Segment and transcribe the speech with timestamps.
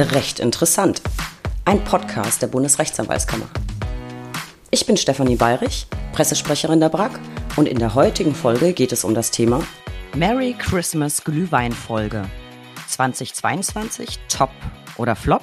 [0.00, 1.02] Recht interessant.
[1.64, 3.48] Ein Podcast der Bundesrechtsanwaltskammer.
[4.70, 7.18] Ich bin Stefanie Bayrich, Pressesprecherin der BRAG
[7.56, 9.60] und in der heutigen Folge geht es um das Thema
[10.14, 12.26] Merry Christmas Glühweinfolge
[12.86, 14.50] 2022 Top
[14.98, 15.42] oder Flop?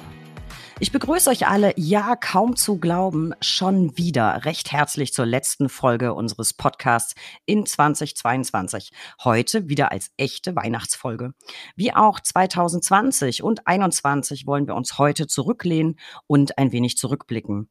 [0.78, 6.12] Ich begrüße euch alle, ja, kaum zu glauben, schon wieder recht herzlich zur letzten Folge
[6.12, 7.14] unseres Podcasts
[7.46, 8.92] in 2022.
[9.24, 11.32] Heute wieder als echte Weihnachtsfolge.
[11.76, 17.70] Wie auch 2020 und 2021 wollen wir uns heute zurücklehnen und ein wenig zurückblicken.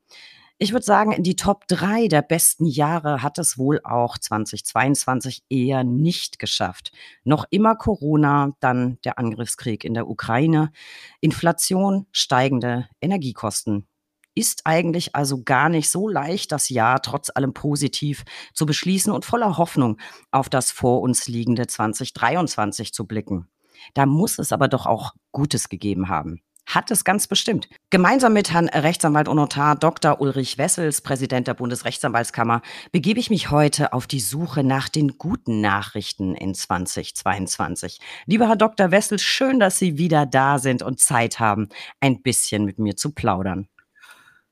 [0.58, 5.44] Ich würde sagen, in die Top 3 der besten Jahre hat es wohl auch 2022
[5.50, 6.94] eher nicht geschafft.
[7.26, 10.72] Noch immer Corona, dann der Angriffskrieg in der Ukraine,
[11.20, 13.86] Inflation, steigende Energiekosten.
[14.34, 19.26] Ist eigentlich also gar nicht so leicht, das Jahr trotz allem positiv zu beschließen und
[19.26, 20.00] voller Hoffnung
[20.32, 23.50] auf das vor uns liegende 2023 zu blicken.
[23.94, 27.70] Da muss es aber doch auch Gutes gegeben haben hat es ganz bestimmt.
[27.90, 30.20] Gemeinsam mit Herrn Rechtsanwalt und Notar Dr.
[30.20, 35.62] Ulrich Wessels, Präsident der Bundesrechtsanwaltskammer, begebe ich mich heute auf die Suche nach den guten
[35.62, 38.00] Nachrichten in 2022.
[38.26, 38.92] Lieber Herr Dr.
[38.92, 43.14] Wessels, schön, dass Sie wieder da sind und Zeit haben, ein bisschen mit mir zu
[43.14, 43.68] plaudern.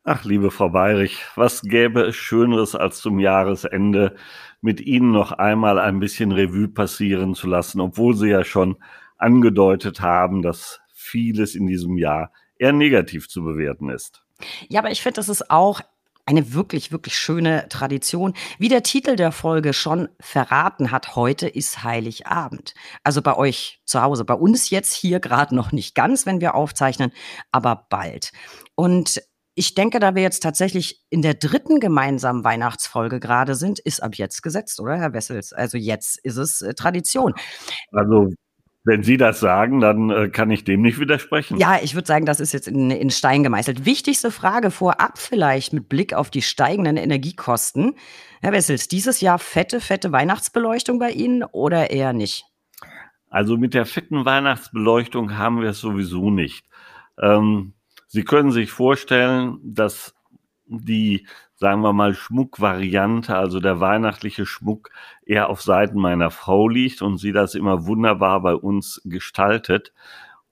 [0.05, 4.15] Ach, liebe Frau Bayrich, was gäbe es Schöneres als zum Jahresende
[4.59, 8.75] mit Ihnen noch einmal ein bisschen Revue passieren zu lassen, obwohl Sie ja schon
[9.17, 14.23] angedeutet haben, dass vieles in diesem Jahr eher negativ zu bewerten ist.
[14.67, 15.81] Ja, aber ich finde, das ist auch
[16.25, 18.33] eine wirklich, wirklich schöne Tradition.
[18.57, 22.73] Wie der Titel der Folge schon verraten hat, heute ist Heiligabend.
[23.03, 26.55] Also bei euch zu Hause, bei uns jetzt hier gerade noch nicht ganz, wenn wir
[26.55, 27.11] aufzeichnen,
[27.51, 28.31] aber bald.
[28.75, 29.21] Und
[29.55, 34.15] ich denke, da wir jetzt tatsächlich in der dritten gemeinsamen Weihnachtsfolge gerade sind, ist ab
[34.15, 35.53] jetzt gesetzt, oder Herr Wessels?
[35.53, 37.33] Also jetzt ist es äh, Tradition.
[37.91, 38.33] Also
[38.85, 41.57] wenn Sie das sagen, dann äh, kann ich dem nicht widersprechen.
[41.57, 43.85] Ja, ich würde sagen, das ist jetzt in, in Stein gemeißelt.
[43.85, 47.95] Wichtigste Frage vorab vielleicht mit Blick auf die steigenden Energiekosten.
[48.41, 52.45] Herr Wessels, dieses Jahr fette, fette Weihnachtsbeleuchtung bei Ihnen oder eher nicht?
[53.29, 56.65] Also mit der fetten Weihnachtsbeleuchtung haben wir es sowieso nicht.
[57.17, 57.73] Ähm,
[58.07, 60.13] Sie können sich vorstellen, dass
[60.65, 61.25] die
[61.63, 64.89] sagen wir mal, Schmuckvariante, also der weihnachtliche Schmuck,
[65.25, 69.93] eher auf Seiten meiner Frau liegt und sie das immer wunderbar bei uns gestaltet.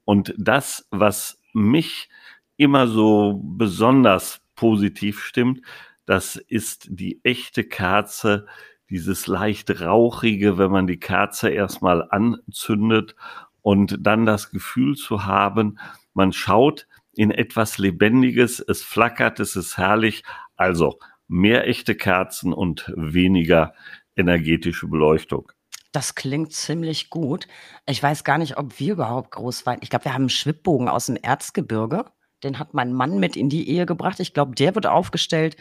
[0.05, 2.07] Und das, was mich
[2.55, 5.59] immer so besonders positiv stimmt,
[6.05, 8.45] das ist die echte Kerze,
[8.89, 13.17] dieses leicht rauchige, wenn man die Kerze erstmal anzündet
[13.61, 15.77] und dann das Gefühl zu haben,
[16.13, 20.23] man schaut in etwas Lebendiges, es flackert, es ist herrlich,
[20.61, 23.73] also mehr echte Kerzen und weniger
[24.15, 25.51] energetische Beleuchtung.
[25.91, 27.47] Das klingt ziemlich gut.
[27.85, 29.79] Ich weiß gar nicht, ob wir überhaupt groß waren.
[29.81, 32.05] Ich glaube, wir haben einen Schwibbogen aus dem Erzgebirge.
[32.43, 34.19] Den hat mein Mann mit in die Ehe gebracht.
[34.19, 35.57] Ich glaube, der wird aufgestellt.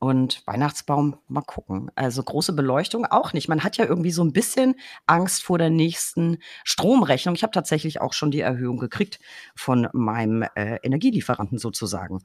[0.00, 1.90] Und Weihnachtsbaum, mal gucken.
[1.94, 3.48] Also große Beleuchtung auch nicht.
[3.48, 7.34] Man hat ja irgendwie so ein bisschen Angst vor der nächsten Stromrechnung.
[7.34, 9.20] Ich habe tatsächlich auch schon die Erhöhung gekriegt
[9.54, 12.20] von meinem äh, Energielieferanten sozusagen.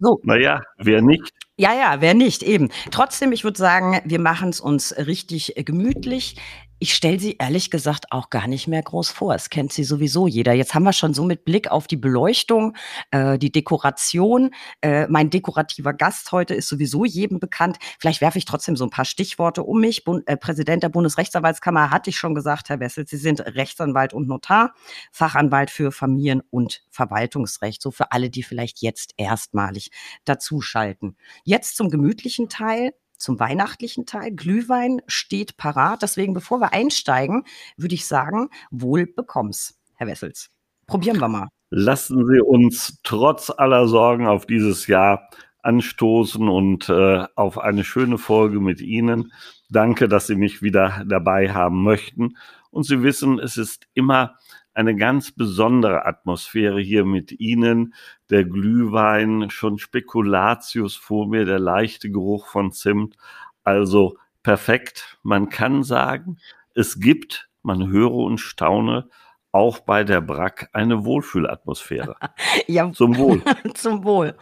[0.00, 0.18] So.
[0.24, 1.30] Naja, wer nicht?
[1.56, 2.68] Ja, ja, wer nicht, eben.
[2.90, 6.34] Trotzdem, ich würde sagen, wir machen es uns richtig gemütlich.
[6.82, 9.34] Ich stelle sie ehrlich gesagt auch gar nicht mehr groß vor.
[9.34, 10.54] Es kennt sie sowieso jeder.
[10.54, 12.74] Jetzt haben wir schon so mit Blick auf die Beleuchtung,
[13.10, 14.50] äh, die Dekoration.
[14.80, 17.76] Äh, mein dekorativer Gast heute ist sowieso jedem bekannt.
[17.98, 20.04] Vielleicht werfe ich trotzdem so ein paar Stichworte um mich.
[20.04, 24.26] Bund, äh, Präsident der Bundesrechtsanwaltskammer hatte ich schon gesagt, Herr Wessel, Sie sind Rechtsanwalt und
[24.26, 24.72] Notar,
[25.12, 27.82] Fachanwalt für Familien- und Verwaltungsrecht.
[27.82, 29.90] So für alle, die vielleicht jetzt erstmalig
[30.24, 31.18] dazuschalten.
[31.44, 34.32] Jetzt zum gemütlichen Teil zum weihnachtlichen Teil.
[34.32, 36.02] Glühwein steht parat.
[36.02, 37.44] Deswegen, bevor wir einsteigen,
[37.76, 40.50] würde ich sagen, wohl bekomm's, Herr Wessels.
[40.86, 41.48] Probieren wir mal.
[41.70, 45.28] Lassen Sie uns trotz aller Sorgen auf dieses Jahr
[45.62, 49.32] anstoßen und äh, auf eine schöne Folge mit Ihnen.
[49.68, 52.36] Danke, dass Sie mich wieder dabei haben möchten.
[52.70, 54.36] Und Sie wissen, es ist immer
[54.74, 57.94] eine ganz besondere Atmosphäre hier mit Ihnen.
[58.30, 63.16] Der Glühwein, schon Spekulatius vor mir, der leichte Geruch von Zimt.
[63.64, 65.18] Also perfekt.
[65.22, 66.38] Man kann sagen,
[66.74, 69.08] es gibt, man höre und staune,
[69.52, 72.16] auch bei der Brack eine Wohlfühlatmosphäre.
[72.66, 73.42] ja, zum Wohl.
[73.74, 74.36] zum Wohl.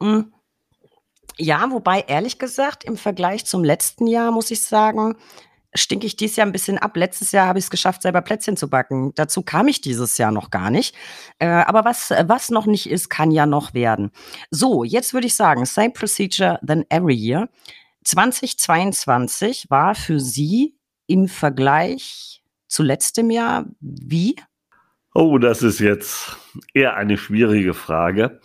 [0.00, 0.32] Hm.
[1.38, 5.16] Ja, wobei ehrlich gesagt, im Vergleich zum letzten Jahr muss ich sagen,
[5.76, 6.96] stinke ich dieses Jahr ein bisschen ab.
[6.96, 9.12] Letztes Jahr habe ich es geschafft, selber Plätzchen zu backen.
[9.14, 10.94] Dazu kam ich dieses Jahr noch gar nicht.
[11.38, 14.10] Äh, aber was, was noch nicht ist, kann ja noch werden.
[14.50, 17.48] So, jetzt würde ich sagen, same procedure than every year.
[18.04, 20.76] 2022 war für Sie
[21.06, 24.36] im Vergleich zu letztem Jahr wie?
[25.14, 26.36] Oh, das ist jetzt
[26.74, 28.40] eher eine schwierige Frage.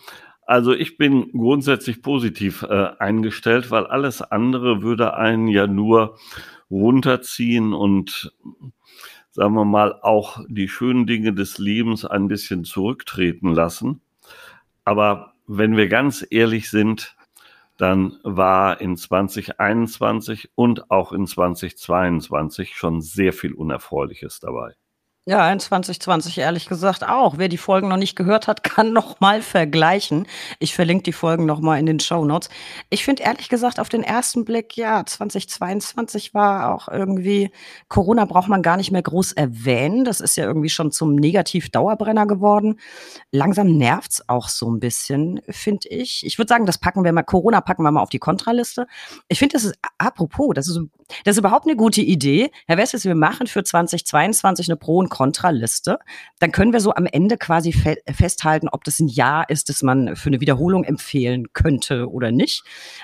[0.45, 6.17] Also ich bin grundsätzlich positiv äh, eingestellt, weil alles andere würde einen ja nur
[6.71, 8.33] runterziehen und
[9.31, 14.01] sagen wir mal auch die schönen Dinge des Lebens ein bisschen zurücktreten lassen.
[14.83, 17.15] Aber wenn wir ganz ehrlich sind,
[17.77, 24.75] dann war in 2021 und auch in 2022 schon sehr viel Unerfreuliches dabei.
[25.27, 27.37] Ja, in 2020 ehrlich gesagt auch.
[27.37, 30.25] Wer die Folgen noch nicht gehört hat, kann noch mal vergleichen.
[30.57, 32.49] Ich verlinke die Folgen noch mal in den Show Notes.
[32.89, 37.51] Ich finde ehrlich gesagt auf den ersten Blick, ja, 2022 war auch irgendwie
[37.87, 40.05] Corona braucht man gar nicht mehr groß erwähnen.
[40.05, 42.79] Das ist ja irgendwie schon zum Negativ-Dauerbrenner geworden.
[43.31, 46.25] Langsam nervt's auch so ein bisschen, finde ich.
[46.25, 48.87] Ich würde sagen, das packen wir mal Corona packen wir mal auf die Kontraliste.
[49.27, 50.79] Ich finde, das ist apropos, das ist,
[51.23, 52.51] das ist überhaupt eine gute Idee.
[52.67, 55.99] Herr Wessels, wir machen für 2022 eine Pro- und Kontraliste.
[56.39, 59.83] Dann können wir so am Ende quasi fe festhalten, ob das ein Ja ist, das
[59.83, 62.63] man für eine Wiederholung empfehlen könnte oder nicht.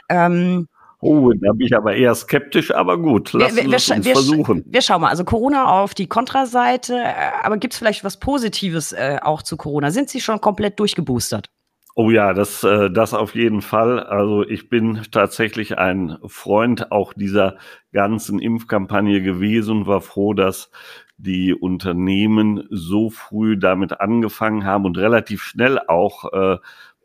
[0.10, 0.68] Ähm,
[1.00, 4.14] Oh, da bin ich aber eher skeptisch, aber gut, lassen wir, wir, wir, uns wir,
[4.14, 4.64] versuchen.
[4.66, 7.14] Wir schauen mal, also Corona auf die Kontraseite, äh,
[7.44, 9.92] aber gibt es vielleicht was Positives äh, auch zu Corona?
[9.92, 11.52] Sind Sie schon komplett durchgeboostert?
[12.00, 14.00] Oh ja, das, äh, das auf jeden Fall.
[14.00, 17.58] Also ich bin tatsächlich ein Freund auch dieser
[17.92, 20.70] ganzen Impfkampagne gewesen und war froh, dass
[21.18, 26.58] die Unternehmen so früh damit angefangen haben und relativ schnell auch äh,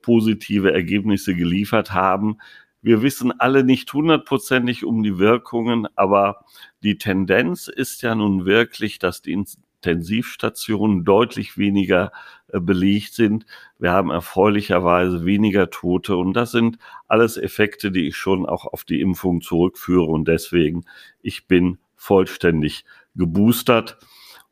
[0.03, 2.37] positive Ergebnisse geliefert haben.
[2.83, 6.45] Wir wissen alle nicht hundertprozentig um die Wirkungen, aber
[6.83, 12.13] die Tendenz ist ja nun wirklich, dass die Intensivstationen deutlich weniger
[12.61, 13.47] belegt sind.
[13.79, 16.79] Wir haben erfreulicherweise weniger Tote und das sind
[17.09, 20.85] alles Effekte, die ich schon auch auf die Impfung zurückführe und deswegen,
[21.23, 22.85] ich bin vollständig
[23.15, 23.99] geboostert.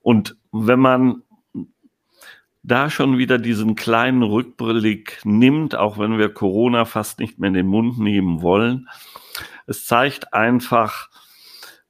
[0.02, 1.22] Und wenn man
[2.62, 7.54] da schon wieder diesen kleinen Rückblick nimmt, auch wenn wir Corona fast nicht mehr in
[7.54, 8.88] den Mund nehmen wollen,
[9.66, 11.08] es zeigt einfach,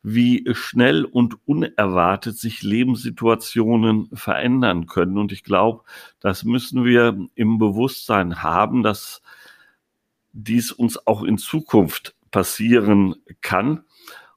[0.02, 5.18] wie schnell und unerwartet sich Lebenssituationen verändern können.
[5.18, 5.84] Und ich glaube,
[6.20, 9.20] das müssen wir im Bewusstsein haben, dass
[10.32, 13.84] dies uns auch in Zukunft passieren kann.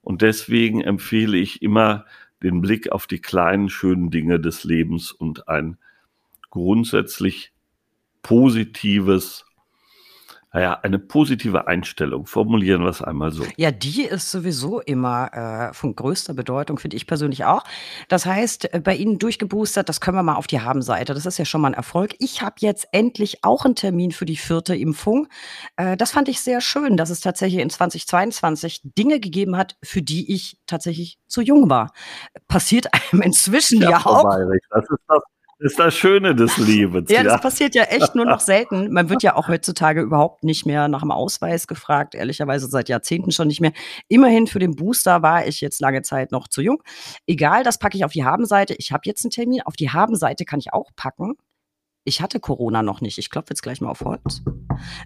[0.01, 2.05] Und deswegen empfehle ich immer
[2.41, 5.77] den Blick auf die kleinen, schönen Dinge des Lebens und ein
[6.49, 7.53] grundsätzlich
[8.21, 9.45] positives
[10.53, 12.27] naja, eine positive Einstellung.
[12.27, 13.43] Formulieren wir es einmal so.
[13.57, 17.63] Ja, die ist sowieso immer äh, von größter Bedeutung, finde ich persönlich auch.
[18.07, 21.15] Das heißt, äh, bei Ihnen durchgeboostert, das können wir mal auf die Haben-Seite.
[21.15, 22.13] Das ist ja schon mal ein Erfolg.
[22.19, 25.27] Ich habe jetzt endlich auch einen Termin für die vierte Impfung.
[25.75, 30.03] Äh, das fand ich sehr schön, dass es tatsächlich in 2022 Dinge gegeben hat, für
[30.03, 31.93] die ich tatsächlich zu jung war.
[32.47, 34.23] Passiert einem inzwischen ja, ja auch.
[34.69, 35.23] Das ist das
[35.63, 37.09] ist das Schöne des Lebens.
[37.09, 38.91] ja, das passiert ja echt nur noch selten.
[38.91, 43.31] Man wird ja auch heutzutage überhaupt nicht mehr nach dem Ausweis gefragt, ehrlicherweise seit Jahrzehnten
[43.31, 43.71] schon nicht mehr.
[44.09, 46.83] Immerhin für den Booster war ich jetzt lange Zeit noch zu jung.
[47.27, 48.75] Egal, das packe ich auf die Habenseite.
[48.77, 49.61] Ich habe jetzt einen Termin.
[49.61, 51.35] Auf die Habenseite kann ich auch packen.
[52.05, 53.17] Ich hatte Corona noch nicht.
[53.17, 54.41] Ich klopfe jetzt gleich mal auf Holz.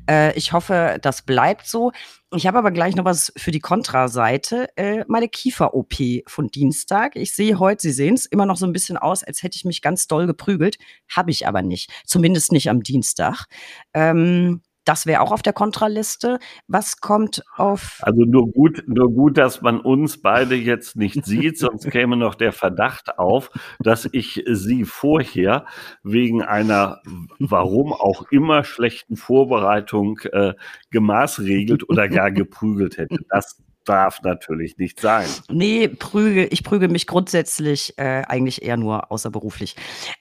[0.10, 1.92] Äh, ich hoffe, das bleibt so.
[2.36, 4.68] Ich habe aber gleich noch was für die Kontraseite.
[4.76, 5.94] Äh, meine Kiefer-OP
[6.28, 7.16] von Dienstag.
[7.16, 9.66] Ich sehe heute, Sie sehen es, immer noch so ein bisschen aus, als hätte ich
[9.66, 10.78] mich ganz doll geprügelt.
[11.10, 11.92] Habe ich aber nicht.
[12.06, 13.46] Zumindest nicht am Dienstag.
[13.94, 16.40] Ähm, das wäre auch auf der Kontraliste.
[16.68, 18.00] Was kommt auf?
[18.02, 22.36] Also nur gut, nur gut, dass man uns beide jetzt nicht sieht, sonst käme noch
[22.36, 25.66] der Verdacht auf, dass ich sie vorher
[26.04, 27.02] wegen einer,
[27.40, 30.54] warum auch immer schlechten Vorbereitung äh,
[30.92, 33.18] gemaßregelt oder gar geprügelt hätte.
[33.30, 35.28] Das darf natürlich nicht sein.
[35.50, 39.76] Nee, prüge, ich prüge mich grundsätzlich äh, eigentlich eher nur außerberuflich.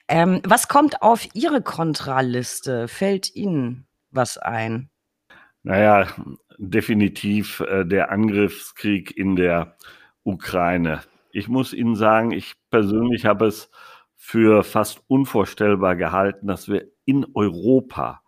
[0.07, 2.87] Ähm, was kommt auf Ihre Kontraliste?
[2.87, 3.86] Fällt Ihnen
[4.17, 4.89] was ein?
[5.63, 6.07] Naja,
[6.57, 9.77] definitiv äh, der Angriffskrieg in der
[10.23, 11.01] Ukraine.
[11.31, 13.69] Ich muss Ihnen sagen, ich persönlich habe es
[14.15, 18.21] für fast unvorstellbar gehalten, dass wir in Europa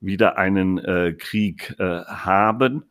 [0.00, 2.84] wieder einen äh, Krieg äh, haben.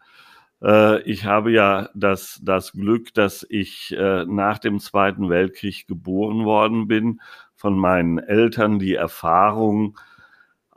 [0.62, 6.46] Äh, ich habe ja das, das Glück, dass ich äh, nach dem Zweiten Weltkrieg geboren
[6.46, 7.22] worden bin,
[7.56, 9.98] von meinen Eltern die Erfahrung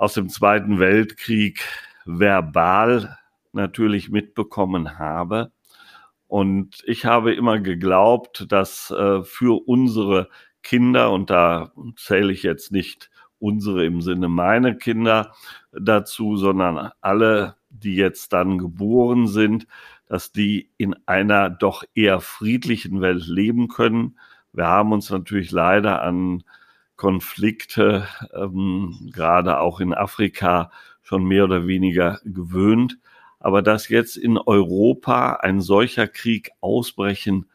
[0.03, 1.61] aus dem Zweiten Weltkrieg
[2.05, 3.19] verbal
[3.53, 5.53] natürlich mitbekommen habe.
[6.27, 10.29] Und ich habe immer geglaubt, dass äh, für unsere
[10.65, 15.35] Kinder, und da zähle ich jetzt nicht unsere im Sinne meine Kinder
[15.71, 19.69] dazu, sondern alle, die jetzt dann geboren sind,
[20.07, 24.19] dass die in einer doch eher friedlichen Welt leben können.
[24.53, 26.43] Wir haben uns natürlich leider an
[27.03, 30.71] Konflikte, ähm, gerade auch in Afrika,
[31.03, 32.97] schon mehr oder weniger gewöhnt.
[33.41, 37.51] Aber dass jetzt in Europa ein solcher Krieg ausbrechen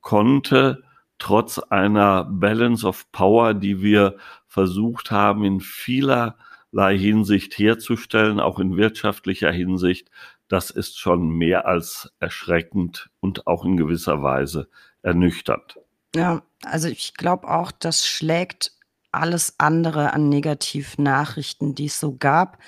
[0.00, 0.82] konnte,
[1.20, 4.16] trotz einer Balance of Power, die wir
[4.48, 10.10] versucht haben, in vielerlei Hinsicht herzustellen, auch in wirtschaftlicher Hinsicht,
[10.48, 14.68] das ist schon mehr als erschreckend und auch in gewisser Weise
[15.02, 15.78] ernüchternd.
[16.16, 18.72] Ja, also ich glaube auch, das schlägt
[19.12, 22.58] alles andere an Negativnachrichten, die es so gab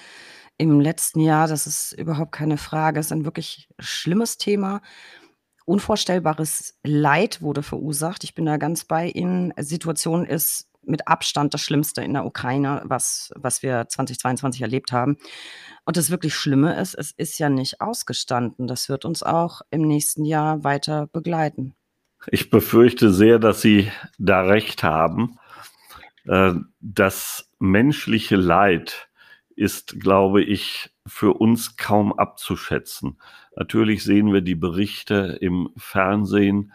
[0.59, 1.49] im letzten Jahr.
[1.49, 3.01] Das ist überhaupt keine Frage.
[3.01, 4.83] Es ist ein wirklich schlimmes Thema.
[5.65, 8.25] Unvorstellbares Leid wurde verursacht.
[8.25, 9.53] Ich bin da ganz bei Ihnen.
[9.57, 15.17] Situation ist mit Abstand das Schlimmste in der Ukraine, was, was wir 2022 erlebt haben.
[15.85, 18.67] Und das wirklich Schlimme ist, es ist ja nicht ausgestanden.
[18.67, 21.75] Das wird uns auch im nächsten Jahr weiter begleiten.
[22.27, 25.39] Ich befürchte sehr, dass Sie da recht haben.
[26.31, 29.09] Äh, das menschliche Leid
[29.57, 33.21] ist, glaube ich, für uns kaum abzuschätzen.
[33.57, 36.73] Natürlich sehen wir die Berichte im Fernsehen,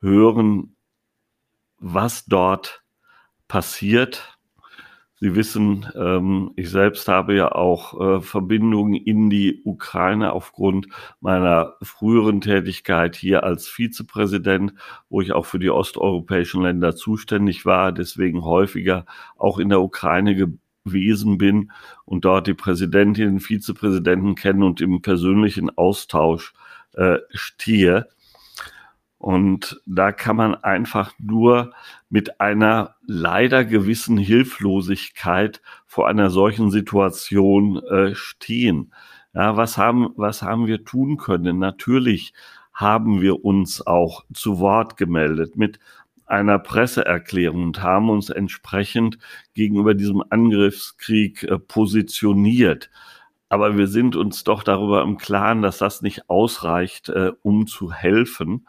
[0.00, 0.76] hören,
[1.78, 2.84] was dort
[3.48, 4.31] passiert.
[5.22, 10.88] Sie wissen, ähm, ich selbst habe ja auch äh, Verbindungen in die Ukraine aufgrund
[11.20, 14.74] meiner früheren Tätigkeit hier als Vizepräsident,
[15.08, 20.34] wo ich auch für die osteuropäischen Länder zuständig war, deswegen häufiger auch in der Ukraine
[20.34, 21.70] gewesen bin
[22.04, 26.52] und dort die Präsidentin, Vizepräsidenten kennen und im persönlichen Austausch
[26.94, 28.08] äh, stehe.
[29.22, 31.70] Und da kann man einfach nur
[32.10, 38.92] mit einer leider gewissen Hilflosigkeit vor einer solchen Situation äh, stehen.
[39.32, 41.60] Ja, was haben, was haben wir tun können?
[41.60, 42.34] Natürlich
[42.74, 45.78] haben wir uns auch zu Wort gemeldet mit
[46.26, 49.18] einer Presseerklärung und haben uns entsprechend
[49.54, 52.90] gegenüber diesem Angriffskrieg äh, positioniert.
[53.48, 57.92] Aber wir sind uns doch darüber im Klaren, dass das nicht ausreicht, äh, um zu
[57.92, 58.66] helfen.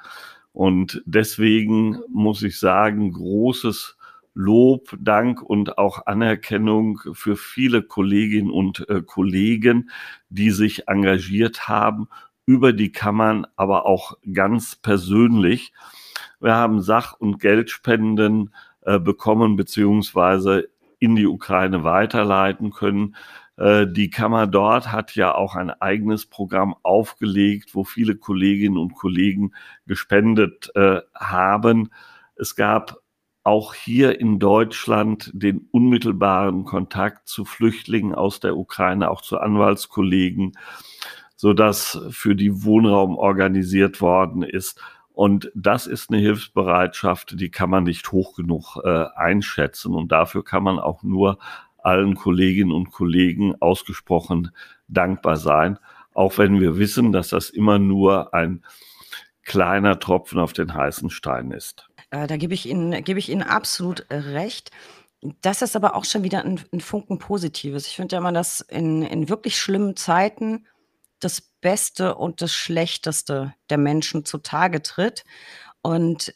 [0.54, 3.98] Und deswegen muss ich sagen, großes
[4.36, 9.90] Lob, Dank und auch Anerkennung für viele Kolleginnen und äh, Kollegen,
[10.30, 12.08] die sich engagiert haben
[12.46, 15.74] über die Kammern, aber auch ganz persönlich.
[16.40, 20.70] Wir haben Sach- und Geldspenden äh, bekommen beziehungsweise
[21.00, 23.16] in die Ukraine weiterleiten können.
[23.58, 28.96] Äh, die Kammer dort hat ja auch ein eigenes Programm aufgelegt, wo viele Kolleginnen und
[28.96, 29.54] Kollegen
[29.86, 31.92] gespendet äh, haben.
[32.36, 32.98] Es gab
[33.44, 40.54] auch hier in Deutschland den unmittelbaren Kontakt zu Flüchtlingen aus der Ukraine, auch zu Anwaltskollegen,
[41.36, 44.82] so dass für die Wohnraum organisiert worden ist.
[45.12, 49.94] Und das ist eine Hilfsbereitschaft, die kann man nicht hoch genug äh, einschätzen.
[49.94, 51.38] Und dafür kann man auch nur
[51.86, 54.52] allen Kolleginnen und Kollegen ausgesprochen
[54.88, 55.80] dankbar sein,
[56.14, 58.64] auch wenn wir wissen, dass das immer nur ein
[59.44, 61.90] kleiner Tropfen auf den heißen Stein ist.
[62.12, 64.72] Äh, da gebe ich Ihnen, gebe ich Ihnen absolut recht.
[65.42, 67.88] Das ist aber auch schon wieder ein, ein Funken Positives.
[67.88, 70.66] Ich finde ja immer, dass in, in wirklich schlimmen Zeiten
[71.20, 75.24] das Beste und das Schlechteste der Menschen zutage tritt.
[75.82, 76.34] Und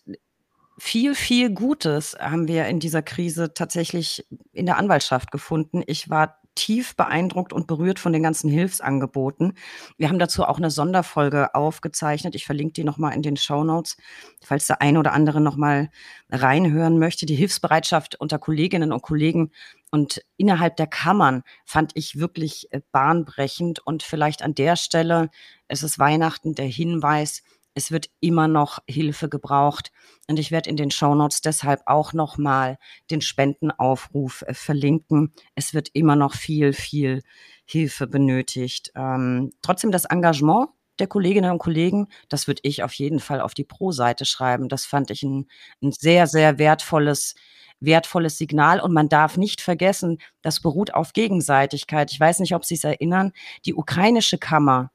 [0.77, 5.83] viel, viel Gutes haben wir in dieser Krise tatsächlich in der Anwaltschaft gefunden.
[5.87, 9.53] Ich war tief beeindruckt und berührt von den ganzen Hilfsangeboten.
[9.97, 12.33] Wir haben dazu auch eine Sonderfolge aufgezeichnet.
[12.33, 13.95] Ich verlinke die nochmal in den Show Notes,
[14.43, 15.89] falls der eine oder andere nochmal
[16.31, 17.27] reinhören möchte.
[17.27, 19.51] Die Hilfsbereitschaft unter Kolleginnen und Kollegen
[19.91, 23.79] und innerhalb der Kammern fand ich wirklich äh, bahnbrechend.
[23.85, 25.29] Und vielleicht an der Stelle,
[25.67, 27.43] es ist Weihnachten, der Hinweis,
[27.77, 29.91] es wird immer noch Hilfe gebraucht.
[30.27, 32.79] Und ich werde in den Shownotes deshalb auch nochmal
[33.11, 35.31] den Spendenaufruf äh, verlinken.
[35.53, 37.21] Es wird immer noch viel, viel
[37.65, 38.91] Hilfe benötigt.
[38.95, 43.53] Ähm, trotzdem das Engagement der Kolleginnen und Kollegen, das würde ich auf jeden Fall auf
[43.53, 44.69] die Pro-Seite schreiben.
[44.69, 45.45] Das fand ich ein,
[45.83, 47.35] ein sehr, sehr wertvolles
[47.79, 48.79] wertvolles Signal.
[48.79, 52.11] Und man darf nicht vergessen, das beruht auf Gegenseitigkeit.
[52.11, 53.33] Ich weiß nicht, ob Sie es erinnern.
[53.65, 54.89] Die ukrainische Kammer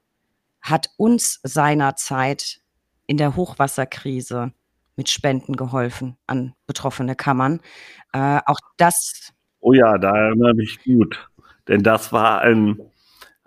[0.59, 2.62] hat uns seinerzeit
[3.07, 4.53] in der Hochwasserkrise
[4.95, 7.61] mit Spenden geholfen an betroffene Kammern.
[8.13, 9.33] Äh, auch das.
[9.59, 11.29] Oh ja, da erinnere ich gut.
[11.67, 12.79] Denn das war ein,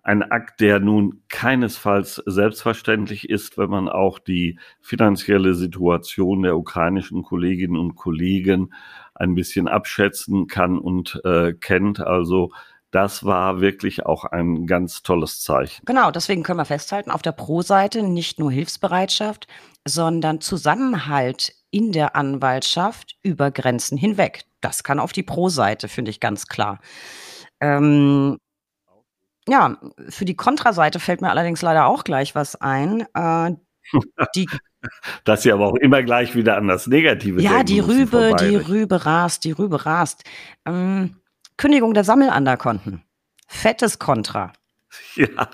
[0.02, 7.22] ein Akt, der nun keinesfalls selbstverständlich ist, wenn man auch die finanzielle Situation der ukrainischen
[7.22, 8.72] Kolleginnen und Kollegen
[9.14, 12.00] ein bisschen abschätzen kann und äh, kennt.
[12.00, 12.50] Also
[12.90, 15.84] das war wirklich auch ein ganz tolles Zeichen.
[15.84, 19.46] Genau, deswegen können wir festhalten, auf der Pro-Seite nicht nur Hilfsbereitschaft,
[19.84, 24.44] sondern Zusammenhalt in der Anwaltschaft über Grenzen hinweg.
[24.60, 26.80] Das kann auf die Pro-Seite, finde ich ganz klar.
[27.60, 28.38] Ähm,
[29.48, 29.76] ja,
[30.08, 33.06] für die Kontraseite fällt mir allerdings leider auch gleich was ein.
[33.14, 33.52] Äh,
[34.34, 34.48] die
[35.24, 39.06] Dass sie aber auch immer gleich wieder an das Negative Ja, die Rübe, die Rübe
[39.06, 40.24] rast, die Rübe rast.
[40.64, 41.16] Ähm,
[41.56, 43.02] Kündigung der Sammelanderkonten.
[43.46, 44.52] Fettes Kontra.
[45.14, 45.48] Ja,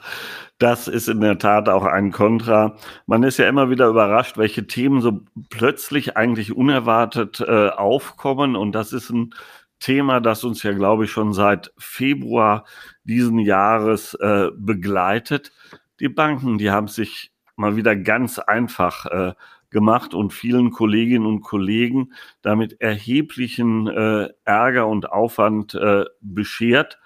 [0.59, 2.77] das ist in der Tat auch ein Kontra.
[3.07, 8.55] Man ist ja immer wieder überrascht, welche Themen so plötzlich eigentlich unerwartet äh, aufkommen.
[8.55, 9.35] Und das ist ein
[9.81, 12.65] Thema, das uns ja, glaube ich, schon seit Februar
[13.03, 15.51] diesen Jahres äh, begleitet.
[15.99, 19.35] Die Banken, die haben sich mal wieder ganz einfach äh,
[19.73, 22.13] gemacht und vielen Kolleginnen und Kollegen
[22.43, 27.01] damit erheblichen äh, Ärger und Aufwand äh, beschert.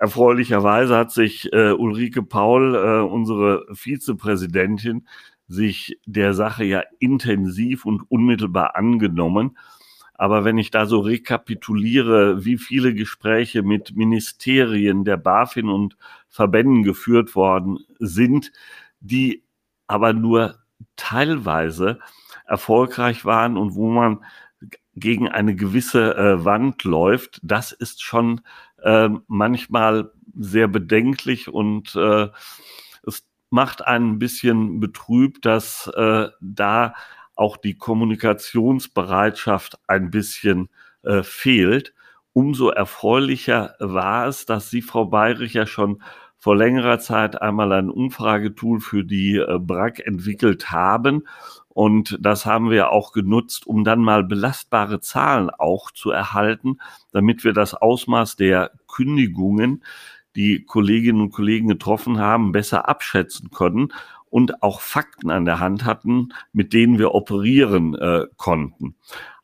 [0.00, 5.06] Erfreulicherweise hat sich äh, Ulrike Paul, äh, unsere Vizepräsidentin,
[5.46, 9.56] sich der Sache ja intensiv und unmittelbar angenommen.
[10.14, 15.96] Aber wenn ich da so rekapituliere, wie viele Gespräche mit Ministerien der BaFin und
[16.28, 18.52] Verbänden geführt worden sind,
[19.00, 19.44] die
[19.86, 20.61] aber nur
[20.96, 22.00] teilweise
[22.46, 24.24] erfolgreich waren und wo man
[24.94, 28.42] gegen eine gewisse äh, Wand läuft, das ist schon
[28.82, 32.28] äh, manchmal sehr bedenklich und äh,
[33.06, 36.94] es macht einen ein bisschen betrübt, dass äh, da
[37.34, 40.68] auch die Kommunikationsbereitschaft ein bisschen
[41.02, 41.94] äh, fehlt.
[42.34, 46.02] Umso erfreulicher war es, dass Sie, Frau Bayrich, ja schon
[46.42, 51.22] vor längerer Zeit einmal ein Umfragetool für die äh, BRAC entwickelt haben.
[51.68, 56.80] Und das haben wir auch genutzt, um dann mal belastbare Zahlen auch zu erhalten,
[57.12, 59.84] damit wir das Ausmaß der Kündigungen,
[60.34, 63.92] die Kolleginnen und Kollegen getroffen haben, besser abschätzen können
[64.28, 68.96] und auch Fakten an der Hand hatten, mit denen wir operieren äh, konnten.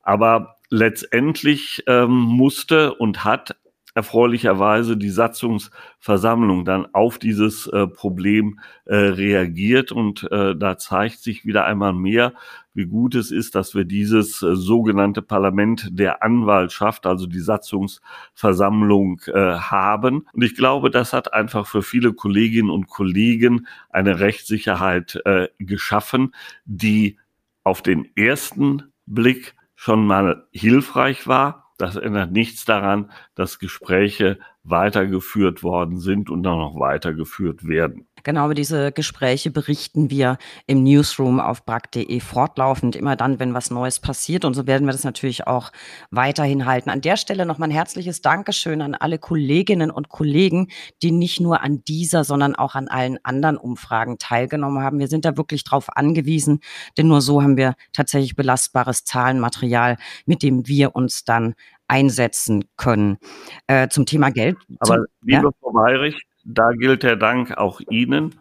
[0.02, 3.54] Aber letztendlich ähm, musste und hat
[3.98, 11.44] erfreulicherweise die Satzungsversammlung dann auf dieses äh, Problem äh, reagiert und äh, da zeigt sich
[11.44, 12.32] wieder einmal mehr,
[12.74, 19.20] wie gut es ist, dass wir dieses äh, sogenannte Parlament der Anwaltschaft, also die Satzungsversammlung
[19.26, 20.28] äh, haben.
[20.32, 26.36] Und ich glaube, das hat einfach für viele Kolleginnen und Kollegen eine Rechtssicherheit äh, geschaffen,
[26.66, 27.18] die
[27.64, 35.62] auf den ersten Blick schon mal hilfreich war das ändert nichts daran, dass Gespräche weitergeführt
[35.62, 38.07] worden sind und auch noch weitergeführt werden.
[38.22, 43.70] Genau über diese Gespräche berichten wir im Newsroom auf brack.de fortlaufend, immer dann, wenn was
[43.70, 44.44] Neues passiert.
[44.44, 45.70] Und so werden wir das natürlich auch
[46.10, 46.90] weiterhin halten.
[46.90, 50.68] An der Stelle nochmal ein herzliches Dankeschön an alle Kolleginnen und Kollegen,
[51.02, 54.98] die nicht nur an dieser, sondern auch an allen anderen Umfragen teilgenommen haben.
[54.98, 56.60] Wir sind da wirklich drauf angewiesen,
[56.96, 61.54] denn nur so haben wir tatsächlich belastbares Zahlenmaterial, mit dem wir uns dann
[61.88, 63.18] einsetzen können.
[63.66, 64.58] Äh, zum Thema Geld.
[64.78, 65.50] Aber zum, liebe ja?
[65.60, 68.34] Frau Weirich, da gilt der Dank auch Ihnen,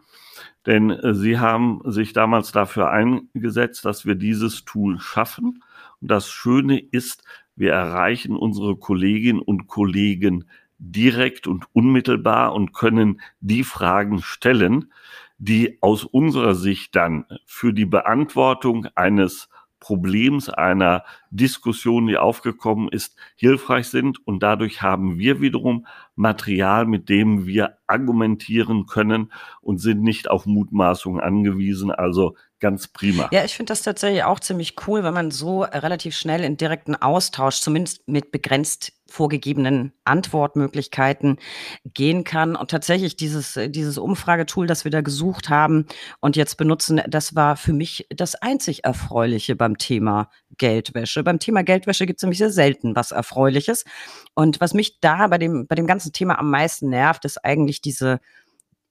[0.66, 5.64] denn äh, Sie haben sich damals dafür eingesetzt, dass wir dieses Tool schaffen.
[6.02, 7.24] Und das Schöne ist,
[7.56, 10.46] wir erreichen unsere Kolleginnen und Kollegen
[10.80, 14.94] direkt und unmittelbar und können die Fragen stellen,
[15.38, 23.16] die aus unserer Sicht dann für die Beantwortung eines Problems, einer Diskussion, die aufgekommen ist,
[23.36, 24.26] hilfreich sind.
[24.26, 25.86] Und dadurch haben wir wiederum
[26.16, 31.92] Material, mit dem wir argumentieren können und sind nicht auf Mutmaßungen angewiesen.
[31.92, 33.30] Also ganz prima.
[33.32, 36.96] Ja, ich finde das tatsächlich auch ziemlich cool, wenn man so relativ schnell in direkten
[36.96, 41.38] Austausch, zumindest mit begrenzt vorgegebenen Antwortmöglichkeiten
[41.86, 42.56] gehen kann.
[42.56, 45.86] Und tatsächlich dieses, dieses Umfragetool, das wir da gesucht haben
[46.20, 51.24] und jetzt benutzen, das war für mich das einzig Erfreuliche beim Thema Geldwäsche.
[51.24, 53.86] Beim Thema Geldwäsche gibt es nämlich sehr selten was Erfreuliches.
[54.34, 57.82] Und was mich da bei dem, bei dem ganzen Thema am meisten nervt, ist eigentlich
[57.82, 58.20] diese,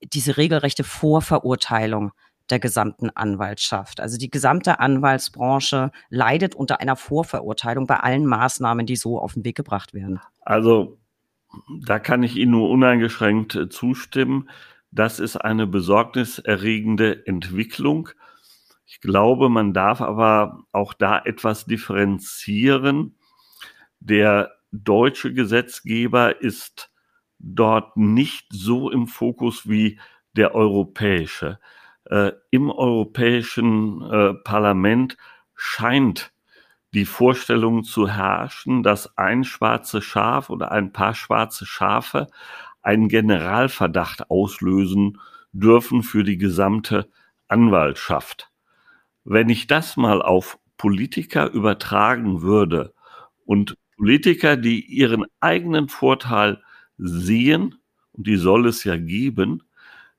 [0.02, 2.12] diese regelrechte Vorverurteilung
[2.50, 4.00] der gesamten Anwaltschaft.
[4.00, 9.44] Also die gesamte Anwaltsbranche leidet unter einer Vorverurteilung bei allen Maßnahmen, die so auf den
[9.44, 10.20] Weg gebracht werden.
[10.42, 10.98] Also
[11.68, 14.48] da kann ich Ihnen nur uneingeschränkt äh, zustimmen.
[14.90, 18.09] Das ist eine besorgniserregende Entwicklung.
[18.87, 23.16] Ich glaube, man darf aber auch da etwas differenzieren.
[24.00, 26.90] Der deutsche Gesetzgeber ist
[27.38, 29.98] dort nicht so im Fokus wie
[30.37, 31.59] der europäische
[32.10, 35.16] äh, im Europäischen äh, Parlament
[35.54, 36.32] scheint
[36.94, 42.28] die Vorstellung zu herrschen, dass ein schwarzes Schaf oder ein paar schwarze Schafe
[42.82, 45.18] einen Generalverdacht auslösen
[45.52, 47.08] dürfen für die gesamte
[47.48, 48.50] Anwaltschaft.
[49.24, 52.94] Wenn ich das mal auf Politiker übertragen würde
[53.44, 56.62] und Politiker, die ihren eigenen Vorteil
[56.98, 57.76] sehen,
[58.12, 59.62] und die soll es ja geben,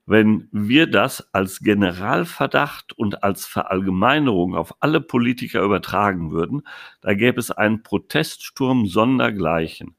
[0.08, 6.62] wenn wir das als Generalverdacht und als Verallgemeinerung auf alle Politiker übertragen würden,
[7.02, 9.96] da gäbe es einen Proteststurm sondergleichen.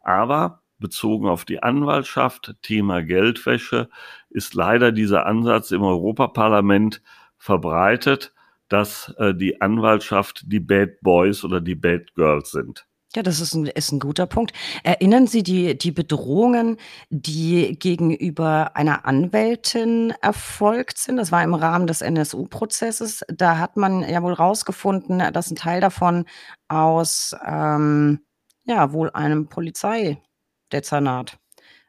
[0.00, 3.88] Aber bezogen auf die Anwaltschaft, Thema Geldwäsche,
[4.30, 7.00] ist leider dieser Ansatz im Europaparlament
[7.38, 8.34] verbreitet,
[8.68, 12.86] dass äh, die Anwaltschaft die Bad Boys oder die Bad Girls sind.
[13.16, 14.52] Ja, das ist ein, ist ein guter Punkt.
[14.84, 16.76] Erinnern Sie die, die Bedrohungen,
[17.08, 21.16] die gegenüber einer Anwältin erfolgt sind?
[21.16, 23.24] Das war im Rahmen des NSU-Prozesses.
[23.28, 26.26] Da hat man ja wohl rausgefunden, dass ein Teil davon
[26.68, 28.20] aus ähm,
[28.64, 31.38] ja wohl einem Polizeidezernat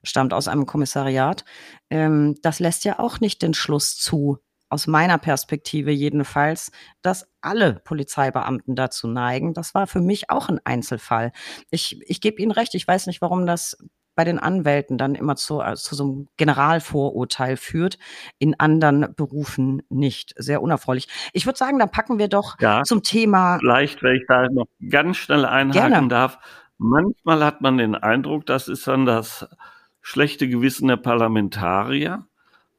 [0.04, 1.44] stammt, aus einem Kommissariat.
[1.90, 4.38] Ähm, das lässt ja auch nicht den Schluss zu,
[4.70, 9.54] aus meiner Perspektive jedenfalls, dass alle Polizeibeamten dazu neigen.
[9.54, 11.32] Das war für mich auch ein Einzelfall.
[11.72, 13.78] Ich, ich gebe Ihnen recht, ich weiß nicht, warum das
[14.18, 18.00] bei den Anwälten dann immer zu, äh, zu so einem Generalvorurteil führt,
[18.40, 20.34] in anderen Berufen nicht.
[20.38, 21.08] Sehr unerfreulich.
[21.34, 23.60] Ich würde sagen, da packen wir doch ja, zum Thema.
[23.60, 26.08] Vielleicht, wenn ich da noch ganz schnell einhaken gerne.
[26.08, 26.40] darf.
[26.80, 29.48] Manchmal hat man den Eindruck, das ist dann das
[30.02, 32.28] schlechte Gewissen der Parlamentarier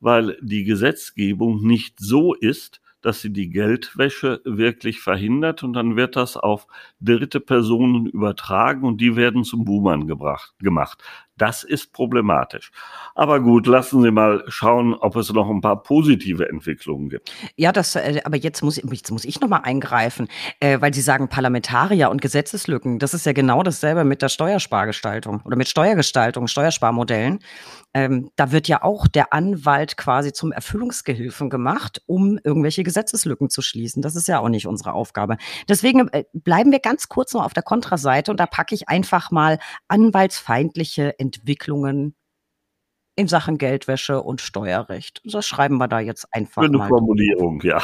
[0.01, 6.17] weil die Gesetzgebung nicht so ist, dass sie die Geldwäsche wirklich verhindert und dann wird
[6.17, 6.67] das auf
[7.01, 11.03] dritte Personen übertragen und die werden zum Boomern gebracht, gemacht.
[11.39, 12.71] Das ist problematisch.
[13.15, 17.33] Aber gut, lassen Sie mal schauen, ob es noch ein paar positive Entwicklungen gibt.
[17.57, 20.29] Ja, das, äh, aber jetzt muss, jetzt muss ich noch mal eingreifen,
[20.61, 22.99] äh, weil Sie sagen Parlamentarier und Gesetzeslücken.
[22.99, 27.39] Das ist ja genau dasselbe mit der Steuerspargestaltung oder mit Steuergestaltung, Steuersparmodellen.
[27.95, 33.63] Ähm, da wird ja auch der Anwalt quasi zum Erfüllungsgehilfen gemacht, um irgendwelche Gesetzeslücken zu
[33.63, 34.03] schließen.
[34.03, 35.39] Das ist ja auch nicht unsere Aufgabe.
[35.69, 39.31] Deswegen äh, bleiben wir ganz kurz noch auf der Kontraseite und da packe ich einfach
[39.31, 41.28] mal anwaltsfeindliche Entwicklungen
[43.19, 45.21] in Sachen Geldwäsche und Steuerrecht.
[45.25, 46.89] Das schreiben wir da jetzt einfach Für eine mal.
[46.89, 47.83] Formulierung, ja.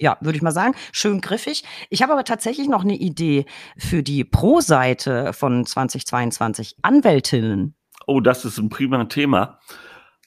[0.00, 0.74] Ja, würde ich mal sagen.
[0.90, 1.62] Schön griffig.
[1.88, 3.46] Ich habe aber tatsächlich noch eine Idee
[3.78, 6.78] für die Pro-Seite von 2022.
[6.82, 7.76] Anwältinnen.
[8.08, 9.60] Oh, das ist ein prima Thema.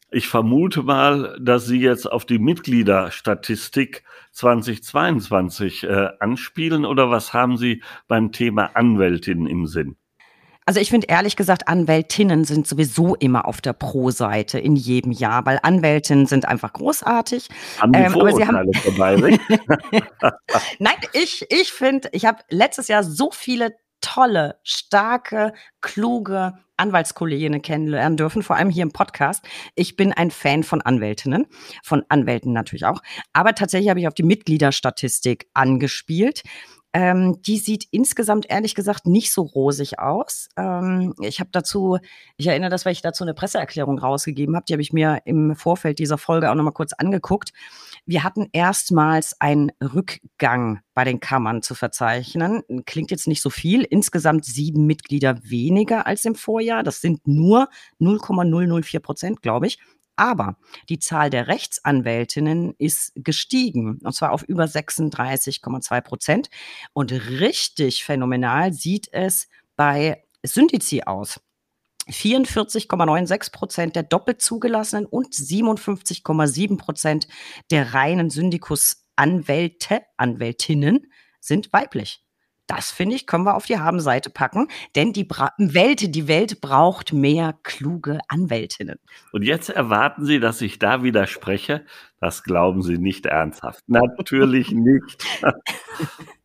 [0.10, 7.58] Ich vermute mal, dass Sie jetzt auf die Mitgliederstatistik 2022 äh, anspielen oder was haben
[7.58, 9.97] Sie beim Thema Anwältin im Sinn?
[10.65, 15.45] Also ich finde ehrlich gesagt, Anwältinnen sind sowieso immer auf der Pro-Seite in jedem Jahr,
[15.45, 17.49] weil Anwältinnen sind einfach großartig.
[17.80, 19.15] Haben die ähm, Vorurteile vorbei,
[20.80, 28.17] Nein, ich, ich finde, ich habe letztes Jahr so viele tolle, starke, kluge Anwaltskolleginnen kennenlernen
[28.17, 29.45] dürfen, vor allem hier im Podcast.
[29.75, 31.45] Ich bin ein Fan von Anwältinnen,
[31.84, 33.01] von Anwälten natürlich auch.
[33.34, 36.43] Aber tatsächlich habe ich auf die Mitgliederstatistik angespielt.
[36.97, 40.47] Ähm, die sieht insgesamt ehrlich gesagt nicht so rosig aus.
[40.55, 41.97] Ähm, ich habe dazu,
[42.38, 45.58] ich erinnere das, weil ich dazu eine Presseerklärung rausgegeben habe, die habe ich mir im
[45.58, 47.51] Vorfeld dieser Folge auch nochmal kurz angeguckt.
[48.05, 52.63] Wir hatten erstmals einen Rückgang bei den Kammern zu verzeichnen.
[52.86, 53.81] Klingt jetzt nicht so viel.
[53.84, 56.81] Insgesamt sieben Mitglieder weniger als im Vorjahr.
[56.81, 57.67] Das sind nur
[57.99, 59.79] 0,004 Prozent, glaube ich.
[60.15, 60.58] Aber
[60.89, 66.49] die Zahl der Rechtsanwältinnen ist gestiegen, und zwar auf über 36,2 Prozent.
[66.93, 71.39] Und richtig phänomenal sieht es bei Syndizi aus.
[72.08, 77.28] 44,96 Prozent der doppelt zugelassenen und 57,7 Prozent
[77.71, 82.25] der reinen Syndikusanwälte, Anwältinnen sind weiblich.
[82.67, 86.62] Das finde ich, können wir auf die Habenseite packen, denn die Bra Welt, die Welt
[86.62, 88.99] braucht mehr kluge Anwältinnen.
[89.32, 91.86] Und jetzt erwarten Sie, dass ich da widerspreche?
[92.19, 93.84] Das glauben Sie nicht ernsthaft.
[93.88, 95.25] Natürlich nicht.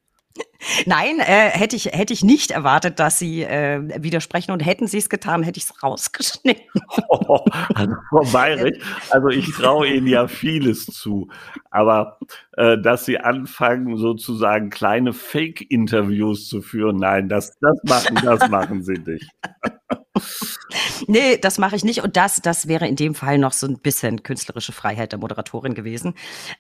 [0.87, 4.99] Nein, äh, hätte ich hätte ich nicht erwartet, dass Sie äh, widersprechen und hätten Sie
[4.99, 6.64] es getan, hätte ich es rausgeschnitten.
[7.09, 7.44] Oh,
[7.75, 11.29] also Frau Bayrich, also ich traue Ihnen ja vieles zu,
[11.70, 12.18] aber
[12.57, 18.83] äh, dass Sie anfangen, sozusagen kleine Fake-Interviews zu führen, nein, das das machen das machen
[18.83, 19.31] Sie nicht.
[21.06, 22.02] nee, das mache ich nicht.
[22.02, 25.74] Und das, das wäre in dem Fall noch so ein bisschen künstlerische Freiheit der Moderatorin
[25.74, 26.14] gewesen.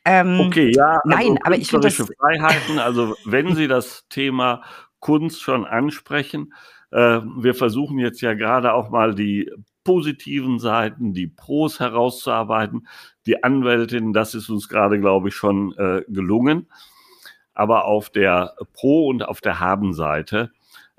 [0.04, 1.00] Ähm, okay, ja.
[1.04, 2.10] Also nein, aber ich finde das.
[2.18, 4.62] Freiheiten, also wenn Sie das Thema
[5.00, 6.52] Kunst schon ansprechen,
[6.90, 9.50] äh, wir versuchen jetzt ja gerade auch mal die
[9.84, 12.86] positiven Seiten, die Pros herauszuarbeiten.
[13.26, 16.68] Die Anwältin, das ist uns gerade, glaube ich, schon äh, gelungen.
[17.54, 20.50] Aber auf der Pro- und auf der Haben-Seite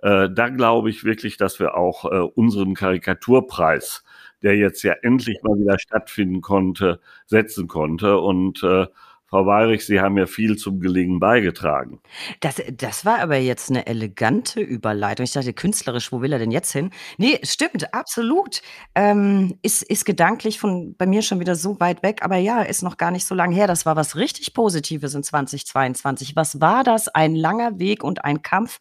[0.01, 4.03] äh, da glaube ich wirklich, dass wir auch äh, unseren Karikaturpreis,
[4.41, 8.17] der jetzt ja endlich mal wieder stattfinden konnte, setzen konnte.
[8.17, 8.87] Und äh,
[9.31, 12.01] Frau Weirich, Sie haben ja viel zum Gelingen beigetragen.
[12.41, 15.23] Das, das war aber jetzt eine elegante Überleitung.
[15.23, 16.89] Ich dachte, künstlerisch, wo will er denn jetzt hin?
[17.17, 18.61] Nee, stimmt, absolut.
[18.93, 22.83] Ähm, ist, ist gedanklich von bei mir schon wieder so weit weg, aber ja, ist
[22.83, 23.67] noch gar nicht so lange her.
[23.67, 26.35] Das war was richtig Positives in 2022.
[26.35, 27.07] Was war das?
[27.07, 28.79] Ein langer Weg und ein Kampf.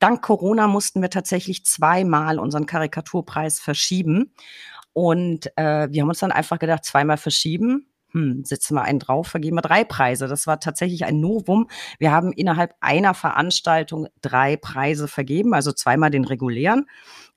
[0.00, 4.34] Dank Corona mussten wir tatsächlich zweimal unseren Karikaturpreis verschieben.
[4.94, 9.28] Und äh, wir haben uns dann einfach gedacht, zweimal verschieben, hm, setzen wir einen drauf,
[9.28, 10.28] vergeben wir drei Preise.
[10.28, 11.68] Das war tatsächlich ein Novum.
[11.98, 16.86] Wir haben innerhalb einer Veranstaltung drei Preise vergeben, also zweimal den regulären,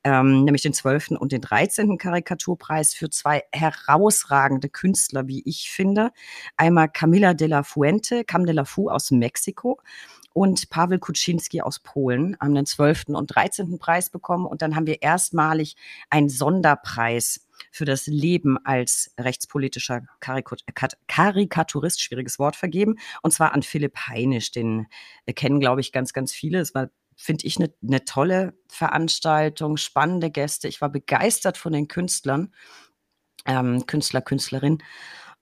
[0.03, 1.11] ähm, nämlich den 12.
[1.11, 1.97] und den 13.
[1.97, 6.11] Karikaturpreis für zwei herausragende Künstler, wie ich finde.
[6.57, 9.79] Einmal Camila de la Fuente, Cam de la Fu aus Mexiko
[10.35, 13.05] und Pavel Kuczynski aus Polen haben den 12.
[13.15, 13.79] und 13.
[13.79, 14.45] Preis bekommen.
[14.45, 15.77] Und dann haben wir erstmalig
[16.09, 20.03] einen Sonderpreis für das Leben als rechtspolitischer
[21.07, 22.95] Karikaturist, schwieriges Wort, vergeben.
[23.21, 24.51] Und zwar an Philipp Heinisch.
[24.51, 24.87] Den
[25.35, 26.59] kennen, glaube ich, ganz, ganz viele.
[26.59, 30.67] Es war finde ich eine ne tolle Veranstaltung, spannende Gäste.
[30.67, 32.53] Ich war begeistert von den Künstlern,
[33.45, 34.79] ähm, Künstler, Künstlerin.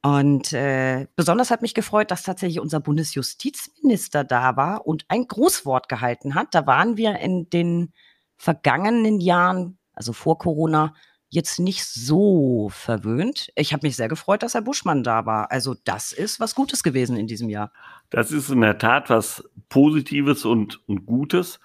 [0.06, 5.88] Und äh, besonders hat mich gefreut, dass tatsächlich unser Bundesjustizminister da war und ein Grußwort
[5.88, 6.54] gehalten hat.
[6.54, 7.94] Da waren wir in den
[8.36, 10.94] vergangenen Jahren, also vor Corona,
[11.34, 13.52] jetzt nicht so verwöhnt.
[13.56, 15.52] Ich habe mich sehr gefreut, dass Herr Buschmann da war.
[15.52, 17.72] Also das ist was Gutes gewesen in diesem Jahr.
[18.12, 21.60] Das ist in der Tat was Positives und, und Gutes.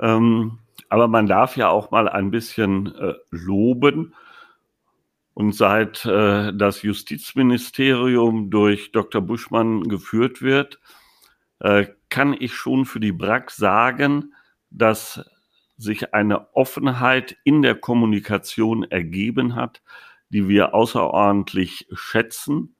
[0.00, 0.58] Ähm,
[0.88, 4.14] aber man darf ja auch mal ein bisschen äh, loben.
[5.32, 9.20] Und seit äh, das Justizministerium durch Dr.
[9.20, 10.80] Buschmann geführt wird,
[11.60, 14.34] äh, kann ich schon für die BRAC sagen,
[14.70, 15.24] dass
[15.78, 19.80] sich eine Offenheit in der Kommunikation ergeben hat,
[20.28, 22.74] die wir außerordentlich schätzen.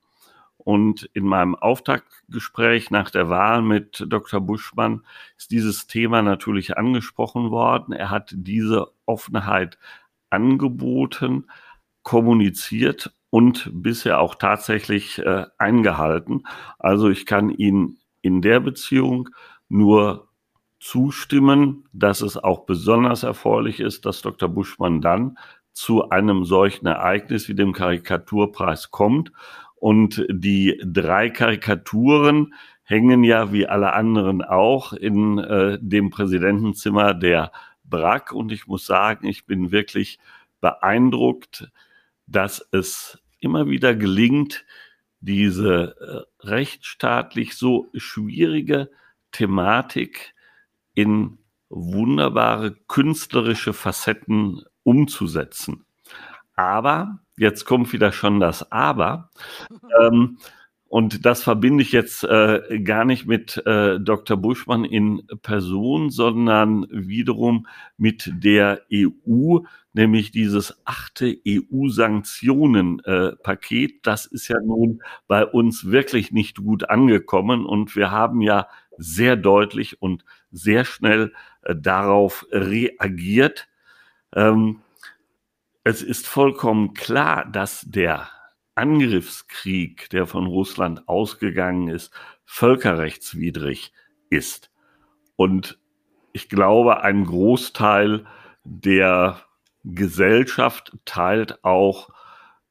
[0.59, 4.41] Und in meinem Auftaktgespräch nach der Wahl mit Dr.
[4.41, 5.07] Buschmann
[5.39, 7.93] ist dieses Thema natürlich angesprochen worden.
[7.93, 9.79] Er hat diese Offenheit
[10.29, 11.47] angeboten
[12.03, 16.45] kommuniziert und bisher auch tatsächlich äh, eingehalten.
[16.79, 19.29] Also ich kann Ihnen in der Beziehung
[19.69, 20.28] nur
[20.81, 24.49] zustimmen, dass es auch besonders erforderlich ist, dass Dr.
[24.49, 25.38] Buschmann dann
[25.73, 29.33] zu einem solchen Ereignis wie dem Karikaturpreis kommt.
[29.77, 37.53] Und die drei Karikaturen hängen ja wie alle anderen auch in äh, dem Präsidentenzimmer der
[37.85, 38.33] BRAC.
[38.33, 40.19] Und ich muss sagen, ich bin wirklich
[40.61, 41.71] beeindruckt,
[42.27, 44.64] dass es immer wieder gelingt,
[45.21, 48.91] diese äh, rechtsstaatlich so schwierige
[49.33, 50.35] Thematik
[50.99, 55.85] in wunderbare künstlerische Facetten umzusetzen.
[56.57, 59.31] Aber, jetzt kommt wieder schon das Aber,
[60.01, 60.39] ähm,
[60.89, 64.37] und das verbinde ich jetzt äh, gar nicht mit äh, Dr.
[64.39, 69.61] Buschmann in Person, sondern wiederum mit der EU,
[69.93, 73.91] nämlich dieses achte EU-Sanktionen-Paket.
[73.91, 78.67] Äh, das ist ja nun bei uns wirklich nicht gut angekommen und wir haben ja
[78.99, 81.33] sehr deutlich und sehr schnell
[81.63, 83.69] äh, darauf reagiert.
[84.35, 84.83] Ähm,
[85.85, 88.29] es ist vollkommen klar, dass der
[88.75, 92.13] Angriffskrieg, der von Russland ausgegangen ist,
[92.45, 93.93] völkerrechtswidrig
[94.31, 94.71] ist.
[95.37, 95.79] Und
[96.33, 98.27] ich glaube, ein Großteil
[98.65, 99.41] der
[99.85, 102.11] Gesellschaft teilt auch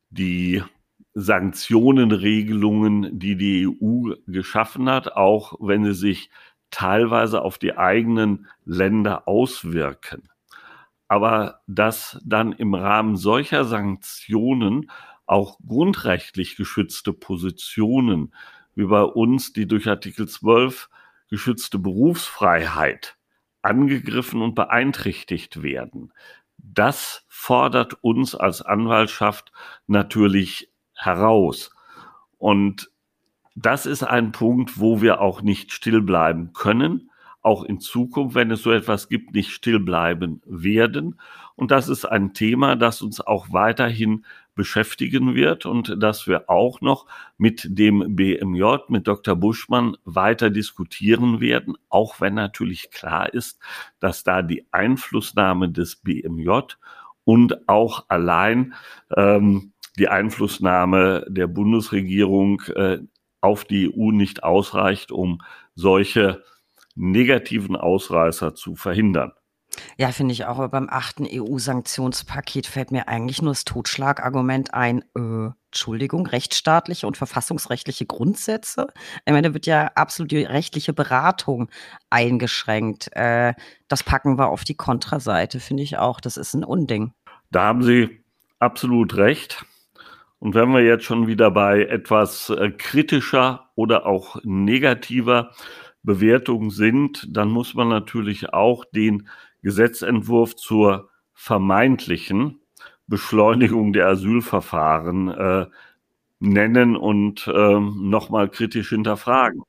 [0.10, 0.64] die
[1.20, 6.30] Sanktionenregelungen, die die EU geschaffen hat, auch wenn sie sich
[6.70, 10.30] teilweise auf die eigenen Länder auswirken.
[11.08, 14.92] Aber dass dann im Rahmen solcher Sanktionen
[15.26, 18.32] auch grundrechtlich geschützte Positionen,
[18.76, 20.88] wie bei uns die durch Artikel 12
[21.32, 23.18] geschützte Berufsfreiheit,
[23.64, 26.14] angegriffen und beeinträchtigt werden.
[26.60, 29.52] Das fordert uns als Anwaltschaft
[29.88, 31.72] natürlich heraus.
[32.38, 32.92] Und
[33.56, 37.10] das ist ein Punkt, wo wir auch nicht still bleiben können,
[37.42, 41.20] auch in Zukunft, wenn es so etwas gibt, nicht still bleiben werden.
[41.56, 46.82] Und das ist ein Thema, das uns auch weiterhin beschäftigen wird und dass wir auch
[46.82, 47.06] noch
[47.38, 49.36] mit dem BMJ, mit Dr.
[49.36, 53.60] Buschmann weiter diskutieren werden, auch wenn natürlich klar ist,
[54.00, 56.50] dass da die Einflussnahme des BMJ
[57.24, 58.74] und auch allein
[59.16, 63.00] ähm, die Einflussnahme der Bundesregierung äh,
[63.42, 65.42] auf die EU nicht ausreicht, um
[65.76, 66.44] solche
[66.96, 69.32] negativen Ausreißer zu verhindern.
[69.98, 70.58] Ja, finde ich auch.
[70.58, 75.04] Aber beim achten EU-Sanktionspaket fällt mir eigentlich nur das Totschlagargument ein.
[75.16, 78.88] Äh, Entschuldigung, rechtsstaatliche und verfassungsrechtliche Grundsätze.
[79.26, 81.70] Ich meine, da wird ja absolut die rechtliche Beratung
[82.10, 83.10] eingeschränkt.
[83.14, 83.54] Äh,
[83.88, 86.20] das packen wir auf die Kontraseite, finde ich auch.
[86.22, 87.14] Das ist ein Unding.
[87.52, 88.24] Da haben Sie
[88.60, 89.66] absolut recht.
[90.40, 95.52] Und wenn wir jetzt schon wieder bei etwas äh, kritischer oder auch negativer
[96.04, 99.28] Bewertung sind, dann muss man natürlich auch den
[99.64, 102.62] Gesetzentwurf zur vermeintlichen
[103.08, 105.66] Beschleunigung der Asylverfahren äh,
[106.40, 109.64] nennen und ähm, nochmal kritisch hinterfragen.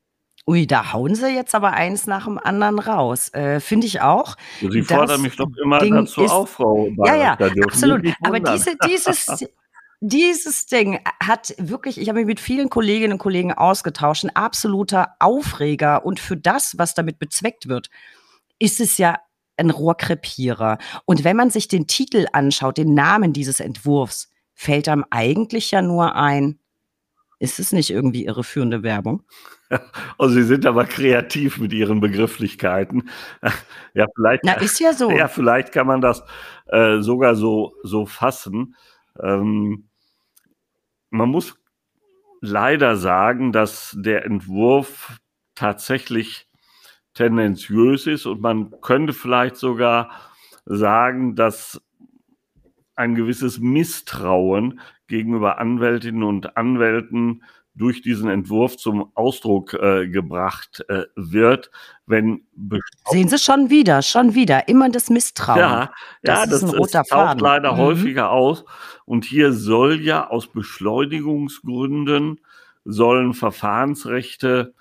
[0.47, 3.33] Ui, da hauen sie jetzt aber eins nach dem anderen raus.
[3.35, 4.35] Äh, Finde ich auch.
[4.61, 7.37] Sie fordern mich doch immer Ding dazu auf, Frau Bayer.
[7.39, 8.07] Ja, ja, absolut.
[8.23, 9.27] Aber diese, dieses,
[10.01, 15.15] dieses Ding hat wirklich, ich habe mich mit vielen Kolleginnen und Kollegen ausgetauscht, ein absoluter
[15.19, 16.05] Aufreger.
[16.05, 17.91] Und für das, was damit bezweckt wird,
[18.59, 19.19] ist es ja
[19.57, 20.79] ein Rohrkrepierer.
[21.05, 25.83] Und wenn man sich den Titel anschaut, den Namen dieses Entwurfs, fällt einem eigentlich ja
[25.83, 26.59] nur ein,
[27.41, 29.23] ist es nicht irgendwie irreführende Werbung?
[30.17, 33.11] Also Sie sind aber kreativ mit Ihren Begrifflichkeiten.
[33.95, 34.43] Ja, vielleicht.
[34.45, 35.11] Na, ist ja so.
[35.17, 36.23] Ja, vielleicht kann man das
[36.69, 38.75] äh, sogar so, so fassen.
[39.23, 39.89] Ähm,
[41.11, 41.59] man muss
[42.41, 45.19] leider sagen, dass der Entwurf
[45.55, 46.49] tatsächlich
[47.15, 50.11] tendenziös ist und man könnte vielleicht sogar
[50.65, 51.83] sagen, dass
[52.95, 57.43] ein gewisses Misstrauen gegenüber Anwältinnen und Anwälten
[57.79, 61.71] durch diesen Entwurf zum Ausdruck äh, gebracht äh, wird,
[62.07, 62.43] wenn
[63.11, 65.59] sehen Sie schon wieder, schon wieder immer das Misstrauen.
[65.59, 67.79] Ja, das ja, das, ist ein roter das taucht leider mhm.
[67.79, 68.65] häufiger aus.
[69.05, 72.41] Und hier soll ja aus Beschleunigungsgründen
[72.85, 74.75] sollen Verfahrensrechte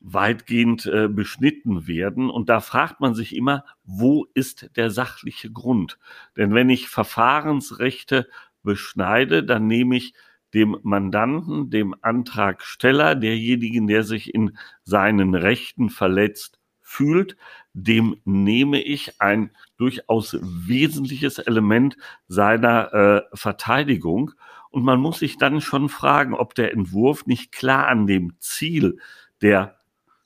[0.00, 2.28] weitgehend äh, beschnitten werden.
[2.28, 5.98] Und da fragt man sich immer, wo ist der sachliche Grund?
[6.36, 8.28] Denn wenn ich Verfahrensrechte
[8.62, 10.14] beschneide, dann nehme ich
[10.54, 17.36] dem Mandanten, dem Antragsteller, derjenigen, der sich in seinen Rechten verletzt fühlt,
[17.72, 21.96] dem nehme ich ein durchaus wesentliches Element
[22.28, 24.32] seiner äh, Verteidigung.
[24.70, 28.98] Und man muss sich dann schon fragen, ob der Entwurf nicht klar an dem Ziel
[29.40, 29.76] der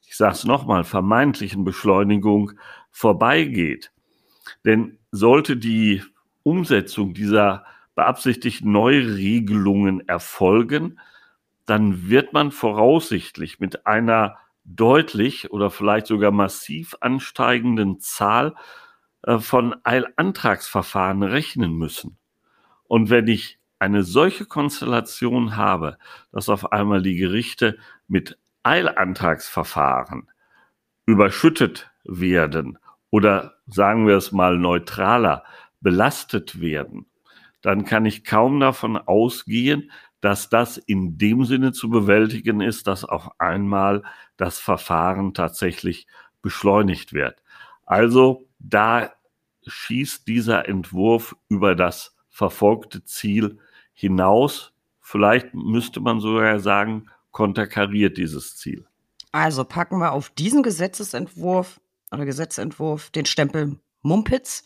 [0.06, 2.52] ich sage es nochmal, vermeintlichen Beschleunigung
[2.90, 3.92] vorbeigeht.
[4.64, 6.02] Denn sollte die
[6.42, 7.66] Umsetzung dieser
[7.98, 11.00] beabsichtigten Neuregelungen erfolgen,
[11.66, 18.54] dann wird man voraussichtlich mit einer deutlich oder vielleicht sogar massiv ansteigenden Zahl
[19.24, 22.18] äh, von Eilantragsverfahren rechnen müssen.
[22.84, 25.98] Und wenn ich eine solche Konstellation habe,
[26.30, 30.30] dass auf einmal die Gerichte mit Eilantragsverfahren
[31.04, 32.78] überschüttet werden
[33.10, 35.42] oder sagen wir es mal neutraler
[35.80, 37.06] belastet werden,
[37.62, 39.90] dann kann ich kaum davon ausgehen,
[40.20, 44.02] dass das in dem Sinne zu bewältigen ist, dass auf einmal
[44.36, 46.06] das Verfahren tatsächlich
[46.42, 47.42] beschleunigt wird.
[47.84, 49.12] Also da
[49.66, 53.58] schießt dieser Entwurf über das verfolgte Ziel
[53.92, 54.72] hinaus.
[55.00, 58.86] Vielleicht müsste man sogar sagen, konterkariert dieses Ziel.
[59.32, 64.64] Also packen wir auf diesen Gesetzesentwurf oder Gesetzentwurf den Stempel Mumpitz,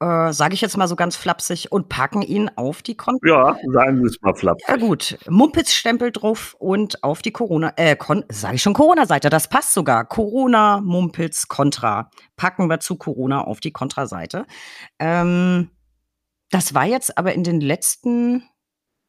[0.00, 3.56] äh, sage ich jetzt mal so ganz flapsig, und packen ihn auf die Kon Ja,
[3.72, 4.68] sagen Sie es mal flapsig.
[4.68, 7.96] Ja gut, Mumpitz-Stempel drauf und auf die Corona, äh,
[8.28, 10.04] sage ich schon Corona-Seite, das passt sogar.
[10.06, 12.10] Corona, Mumpitz, Contra.
[12.36, 14.46] Packen wir zu Corona auf die Kontra-Seite.
[14.98, 15.70] Ähm,
[16.50, 18.42] das war jetzt aber in den letzten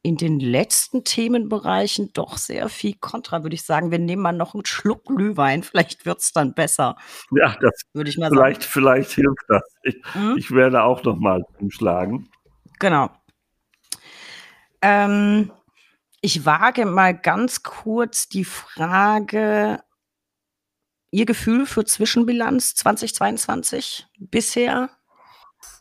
[0.02, 3.92] in den letzten Themenbereichen doch sehr viel Kontra, würde ich sagen.
[3.92, 6.96] Wir nehmen mal noch einen Schluck Glühwein, vielleicht wird es dann besser.
[7.30, 8.72] Ja, das würde ich mal vielleicht, sagen.
[8.72, 9.62] Vielleicht hilft das.
[9.82, 10.36] Ich, hm?
[10.36, 12.28] ich werde auch noch mal umschlagen.
[12.80, 13.10] Genau.
[14.80, 15.52] Ähm,
[16.20, 19.82] ich wage mal ganz kurz die Frage,
[21.14, 24.88] Ihr Gefühl für Zwischenbilanz 2022 bisher?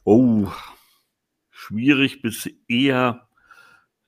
[0.03, 0.47] Oh,
[1.51, 3.29] schwierig bis eher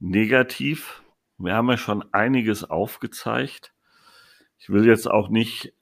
[0.03, 1.01] negativ.
[1.37, 3.73] Wir haben ja schon einiges aufgezeigt.
[4.57, 5.73] Ich will jetzt auch nicht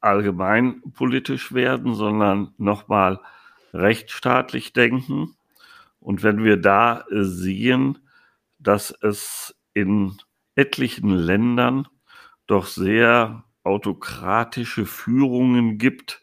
[0.00, 3.20] allgemein politisch werden, sondern nochmal
[3.72, 5.36] rechtsstaatlich denken.
[6.00, 7.98] Und wenn wir da sehen,
[8.58, 10.16] dass es in
[10.56, 11.88] etlichen Ländern
[12.46, 16.22] doch sehr autokratische Führungen gibt,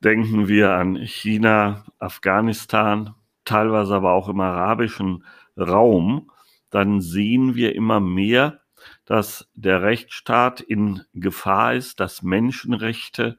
[0.00, 3.14] denken wir an China, Afghanistan,
[3.44, 5.24] teilweise aber auch im arabischen
[5.56, 6.30] Raum,
[6.70, 8.60] dann sehen wir immer mehr,
[9.04, 13.38] dass der Rechtsstaat in Gefahr ist, dass Menschenrechte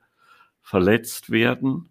[0.61, 1.89] verletzt werden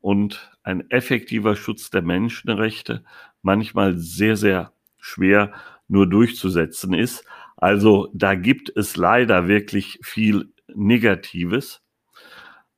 [0.00, 3.04] und ein effektiver Schutz der Menschenrechte
[3.42, 5.52] manchmal sehr, sehr schwer
[5.88, 7.24] nur durchzusetzen ist.
[7.56, 11.82] Also da gibt es leider wirklich viel Negatives.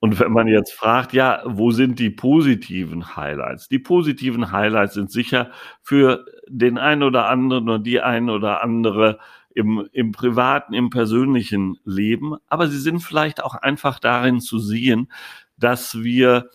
[0.01, 3.69] Und wenn man jetzt fragt, ja, wo sind die positiven Highlights?
[3.69, 5.51] Die positiven Highlights sind sicher
[5.83, 9.19] für den einen oder anderen oder die ein oder andere
[9.55, 12.37] im, im privaten, im persönlichen Leben.
[12.47, 15.11] Aber sie sind vielleicht auch einfach darin zu sehen,
[15.57, 16.49] dass wir,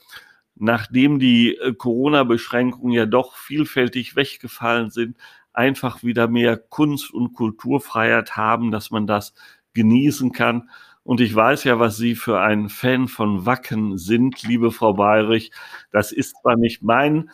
[0.56, 5.18] nachdem die äh, Corona-Beschränkungen ja doch vielfältig weggefallen sind,
[5.52, 9.34] einfach wieder mehr Kunst- und Kulturfreiheit haben, dass man das
[9.74, 10.70] genießen kann.
[11.04, 15.52] Und ich weiß ja, was Sie für ein Fan von Wacken sind, liebe Frau Bayrich.
[15.92, 17.30] Das ist zwar nicht mein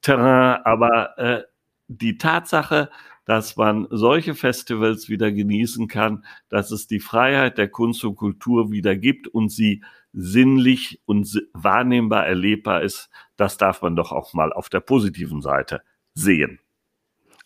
[0.00, 1.42] Terrain, aber äh,
[1.86, 2.90] die Tatsache,
[3.24, 8.72] dass man solche Festivals wieder genießen kann, dass es die Freiheit der Kunst und Kultur
[8.72, 14.52] wieder gibt und sie sinnlich und wahrnehmbar erlebbar ist, das darf man doch auch mal
[14.52, 15.82] auf der positiven Seite
[16.14, 16.58] sehen.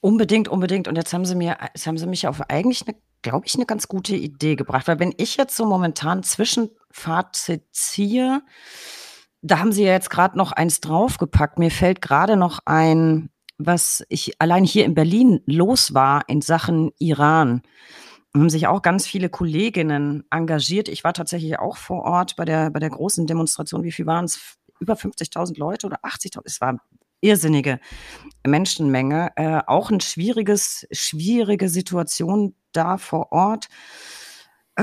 [0.00, 0.88] Unbedingt, unbedingt.
[0.88, 3.66] Und jetzt haben Sie mir, jetzt haben Sie mich auf eigentlich eine glaube ich, eine
[3.66, 4.88] ganz gute Idee gebracht.
[4.88, 8.42] Weil wenn ich jetzt so momentan Zwischenfazit ziehe,
[9.42, 11.58] da haben Sie ja jetzt gerade noch eins draufgepackt.
[11.58, 16.90] Mir fällt gerade noch ein, was ich allein hier in Berlin los war in Sachen
[16.98, 17.62] Iran.
[18.32, 20.88] Da haben sich auch ganz viele Kolleginnen engagiert.
[20.88, 23.82] Ich war tatsächlich auch vor Ort bei der, bei der großen Demonstration.
[23.82, 24.58] Wie viel waren es?
[24.78, 26.42] Über 50.000 Leute oder 80.000?
[26.44, 26.78] Es war
[27.20, 27.80] irrsinnige
[28.46, 29.32] Menschenmenge.
[29.36, 33.68] Äh, auch ein schwieriges, schwierige Situation da vor Ort.
[34.76, 34.82] Äh,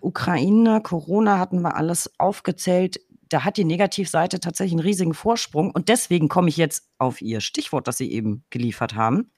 [0.00, 3.00] Ukraine, Corona hatten wir alles aufgezählt.
[3.28, 5.70] Da hat die Negativseite tatsächlich einen riesigen Vorsprung.
[5.70, 9.32] Und deswegen komme ich jetzt auf Ihr Stichwort, das Sie eben geliefert haben.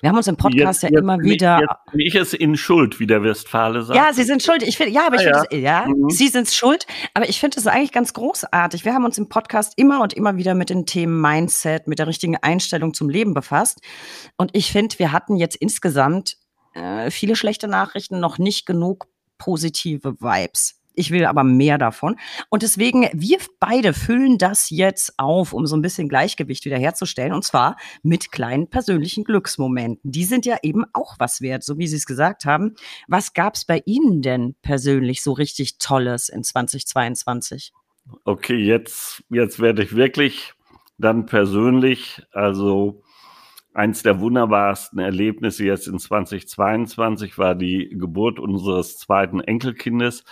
[0.00, 1.60] Wir haben uns im Podcast jetzt, ja immer wieder.
[1.60, 3.96] Jetzt bin ich es in Schuld, wie der Westfale sagt.
[3.96, 4.62] Ja, Sie sind schuld.
[4.62, 6.10] Ich finde, ja, aber ich ah, finde, ja, ja mhm.
[6.10, 6.86] Sie sind schuld.
[7.14, 8.84] Aber ich finde es eigentlich ganz großartig.
[8.84, 12.06] Wir haben uns im Podcast immer und immer wieder mit den Themen Mindset, mit der
[12.06, 13.80] richtigen Einstellung zum Leben befasst.
[14.36, 16.36] Und ich finde, wir hatten jetzt insgesamt
[16.74, 19.06] äh, viele schlechte Nachrichten, noch nicht genug
[19.38, 20.79] positive Vibes.
[20.94, 22.16] Ich will aber mehr davon.
[22.48, 27.32] Und deswegen, wir beide füllen das jetzt auf, um so ein bisschen Gleichgewicht wiederherzustellen.
[27.32, 30.10] Und zwar mit kleinen persönlichen Glücksmomenten.
[30.10, 32.74] Die sind ja eben auch was wert, so wie Sie es gesagt haben.
[33.08, 37.72] Was gab es bei Ihnen denn persönlich so richtig Tolles in 2022?
[38.24, 40.54] Okay, jetzt, jetzt werde ich wirklich
[40.98, 43.02] dann persönlich, also
[43.72, 50.24] Eins der wunderbarsten Erlebnisse jetzt in 2022 war die Geburt unseres zweiten Enkelkindes.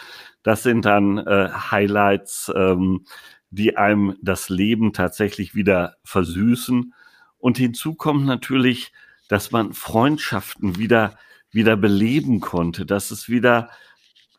[0.43, 3.05] Das sind dann äh, Highlights, ähm,
[3.51, 6.93] die einem das Leben tatsächlich wieder versüßen.
[7.39, 8.93] Und hinzu kommt natürlich,
[9.28, 11.16] dass man Freundschaften wieder,
[11.51, 13.70] wieder beleben konnte, dass es wieder,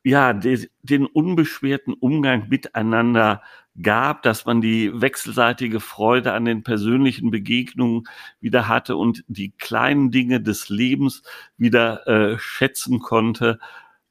[0.03, 3.41] ja, de, den unbeschwerten Umgang miteinander
[3.81, 8.03] gab, dass man die wechselseitige Freude an den persönlichen Begegnungen
[8.39, 11.23] wieder hatte und die kleinen Dinge des Lebens
[11.57, 13.59] wieder äh, schätzen konnte,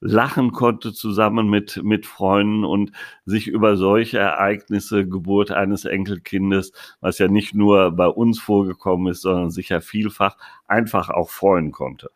[0.00, 2.92] lachen konnte zusammen mit, mit Freunden und
[3.24, 9.22] sich über solche Ereignisse, Geburt eines Enkelkindes, was ja nicht nur bei uns vorgekommen ist,
[9.22, 12.10] sondern sicher vielfach, einfach auch freuen konnte.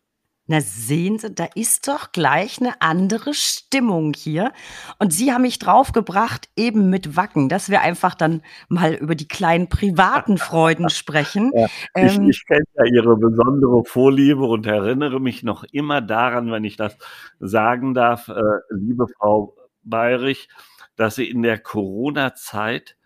[0.47, 4.53] Na sehen Sie, da ist doch gleich eine andere Stimmung hier.
[4.99, 9.29] Und Sie haben mich draufgebracht, eben mit Wacken, dass wir einfach dann mal über die
[9.29, 11.53] kleinen privaten Freuden sprechen.
[11.55, 16.51] Ja, ähm, ich, ich kenne ja Ihre besondere Vorliebe und erinnere mich noch immer daran,
[16.51, 16.97] wenn ich das
[17.39, 20.49] sagen darf, äh, liebe Frau Bayrich,
[20.97, 22.97] dass Sie in der Corona-Zeit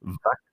[0.00, 0.43] Wacken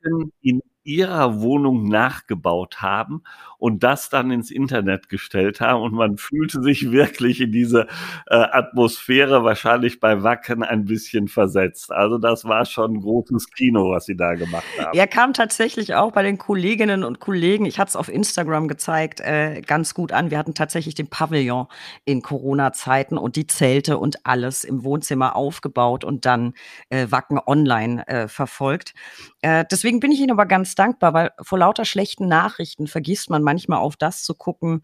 [0.42, 3.24] in ihrer Wohnung nachgebaut haben
[3.60, 5.84] und das dann ins Internet gestellt haben.
[5.84, 7.88] Und man fühlte sich wirklich in diese
[8.28, 11.92] äh, Atmosphäre wahrscheinlich bei Wacken ein bisschen versetzt.
[11.92, 14.98] Also das war schon ein großes Kino, was sie da gemacht haben.
[14.98, 19.20] Er kam tatsächlich auch bei den Kolleginnen und Kollegen, ich hatte es auf Instagram gezeigt,
[19.20, 20.32] äh, ganz gut an.
[20.32, 21.68] Wir hatten tatsächlich den Pavillon
[22.06, 26.54] in Corona-Zeiten und die Zelte und alles im Wohnzimmer aufgebaut und dann
[26.90, 28.96] äh, Wacken online äh, verfolgt.
[29.44, 33.44] Äh, deswegen bin ich Ihnen aber ganz dankbar, weil vor lauter schlechten Nachrichten vergisst man
[33.44, 34.84] manchmal auf das zu gucken,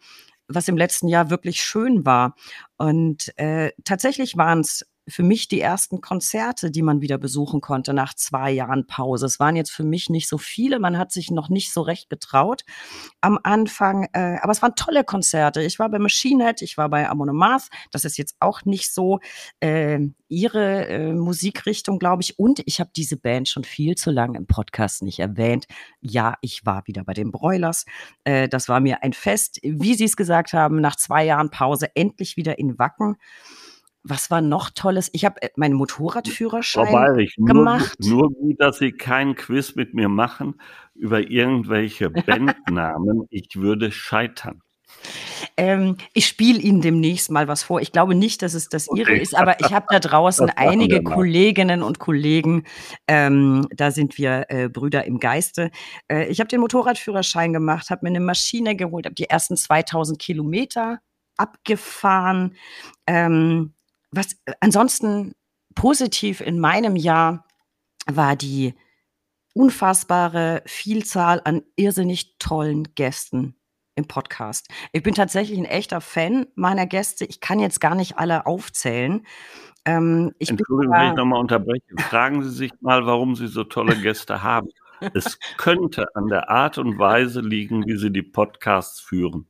[0.50, 2.36] was im letzten Jahr wirklich schön war.
[2.76, 7.94] Und äh, tatsächlich waren es für mich die ersten Konzerte, die man wieder besuchen konnte
[7.94, 9.26] nach zwei Jahren Pause.
[9.26, 12.10] Es waren jetzt für mich nicht so viele, man hat sich noch nicht so recht
[12.10, 12.64] getraut
[13.22, 15.62] am Anfang, äh, aber es waren tolle Konzerte.
[15.62, 18.94] Ich war bei Machine Head, ich war bei Amon Mars, das ist jetzt auch nicht
[18.94, 19.20] so
[19.60, 20.00] äh,
[20.30, 22.38] ihre äh, Musikrichtung, glaube ich.
[22.38, 25.68] Und ich habe diese Band schon viel zu lange im Podcast nicht erwähnt.
[26.02, 27.86] Ja, ich war wieder bei den Broilers.
[28.24, 31.96] Äh, das war mir ein Fest, wie Sie es gesagt haben, nach zwei Jahren Pause
[31.96, 33.18] endlich wieder in Wacken.
[34.04, 35.10] Was war noch Tolles?
[35.14, 37.98] Ich habe äh, meinen Motorradführerschein Bayerich, gemacht.
[38.00, 40.56] Nur, nur gut, dass Sie keinen Quiz mit mir machen
[40.96, 43.28] über irgendwelche Bandnamen.
[43.30, 44.62] ich würde scheitern.
[45.58, 47.82] Ähm, ich spiele Ihnen demnächst mal was vor.
[47.82, 51.84] Ich glaube nicht, dass es das Ihre ist, aber ich habe da draußen einige Kolleginnen
[51.84, 52.64] und Kollegen.
[53.08, 55.72] Ähm, da sind wir äh, Brüder im Geiste.
[56.08, 60.20] Äh, ich habe den Motorradführerschein gemacht, habe mir eine Maschine geholt, habe die ersten 2000
[60.20, 61.00] Kilometer
[61.38, 62.56] abgefahren.
[63.06, 63.74] Ähm,
[64.12, 65.34] was äh, ansonsten
[65.76, 67.46] positiv in meinem Jahr
[68.08, 68.74] war die
[69.54, 73.56] unfassbare Vielzahl an irrsinnig tollen Gästen
[73.96, 74.68] im Podcast.
[74.92, 77.26] Ich bin tatsächlich ein echter Fan meiner Gäste.
[77.26, 79.26] Ich kann jetzt gar nicht alle aufzählen.
[79.86, 81.82] Ähm, ich Entschuldigung, wenn ich nochmal unterbreche.
[81.98, 84.70] Fragen Sie sich mal, warum Sie so tolle Gäste haben.
[85.14, 89.48] Es könnte an der Art und Weise liegen, wie Sie die Podcasts führen.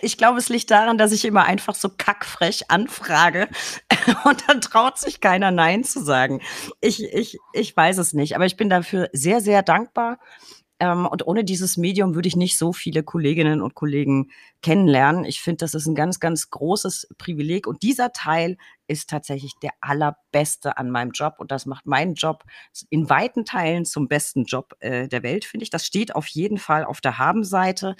[0.00, 3.48] Ich glaube, es liegt daran, dass ich immer einfach so kackfrech anfrage
[4.24, 6.40] und dann traut sich keiner Nein zu sagen.
[6.80, 10.18] Ich, ich, ich weiß es nicht, aber ich bin dafür sehr, sehr dankbar.
[10.82, 14.30] Ähm, und ohne dieses Medium würde ich nicht so viele Kolleginnen und Kollegen
[14.62, 15.24] kennenlernen.
[15.24, 17.68] Ich finde, das ist ein ganz, ganz großes Privileg.
[17.68, 18.56] Und dieser Teil
[18.92, 21.36] ist tatsächlich der allerbeste an meinem Job.
[21.38, 22.44] Und das macht meinen Job
[22.90, 25.70] in weiten Teilen zum besten Job äh, der Welt, finde ich.
[25.70, 27.96] Das steht auf jeden Fall auf der Habenseite.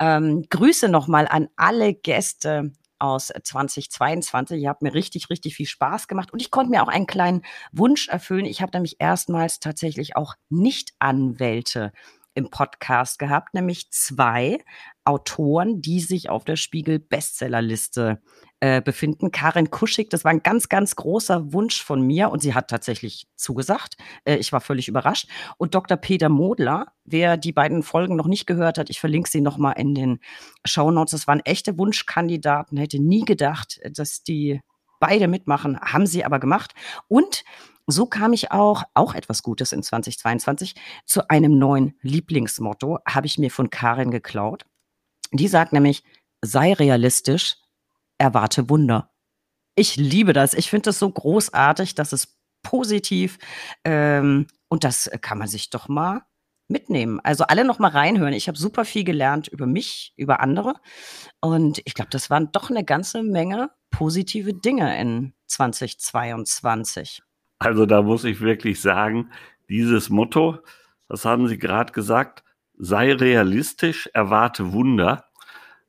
[0.00, 4.62] Ähm, Grüße nochmal an alle Gäste aus 2022.
[4.62, 7.42] Ihr habt mir richtig, richtig viel Spaß gemacht und ich konnte mir auch einen kleinen
[7.72, 8.46] Wunsch erfüllen.
[8.46, 11.92] Ich habe nämlich erstmals tatsächlich auch Nicht-Anwälte
[12.34, 14.58] im Podcast gehabt, nämlich zwei
[15.04, 18.22] Autoren, die sich auf der Spiegel Bestsellerliste
[18.62, 19.32] äh, befinden.
[19.32, 23.26] Karin Kuschig, das war ein ganz, ganz großer Wunsch von mir und sie hat tatsächlich
[23.34, 23.96] zugesagt.
[24.24, 25.28] Äh, ich war völlig überrascht.
[25.58, 25.96] Und Dr.
[25.96, 29.96] Peter Modler, wer die beiden Folgen noch nicht gehört hat, ich verlinke sie nochmal in
[29.96, 30.20] den
[30.64, 31.10] Show Notes.
[31.10, 32.78] Das waren echte Wunschkandidaten.
[32.78, 34.60] Hätte nie gedacht, dass die
[35.00, 36.72] beide mitmachen, haben sie aber gemacht.
[37.08, 37.42] Und
[37.88, 43.38] so kam ich auch, auch etwas Gutes in 2022, zu einem neuen Lieblingsmotto, habe ich
[43.38, 44.66] mir von Karin geklaut.
[45.32, 46.04] Die sagt nämlich,
[46.42, 47.56] sei realistisch,
[48.22, 49.10] erwarte Wunder.
[49.74, 50.54] Ich liebe das.
[50.54, 53.38] Ich finde das so großartig, das ist positiv
[53.84, 56.22] ähm, und das kann man sich doch mal
[56.68, 57.20] mitnehmen.
[57.22, 58.32] Also alle noch mal reinhören.
[58.32, 60.76] Ich habe super viel gelernt über mich, über andere
[61.40, 67.22] und ich glaube, das waren doch eine ganze Menge positive Dinge in 2022.
[67.58, 69.30] Also da muss ich wirklich sagen,
[69.68, 70.58] dieses Motto,
[71.08, 72.44] das haben Sie gerade gesagt,
[72.78, 75.24] sei realistisch, erwarte Wunder.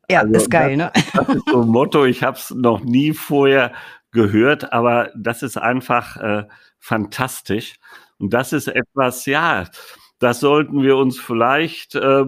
[0.10, 1.04] Ja, also ist geil, das, ne?
[1.14, 3.74] Das ist so ein Motto, ich habe es noch nie vorher
[4.12, 6.44] gehört, aber das ist einfach äh,
[6.80, 7.76] fantastisch.
[8.20, 9.66] Und das ist etwas, ja,
[10.20, 12.26] das sollten wir uns vielleicht äh,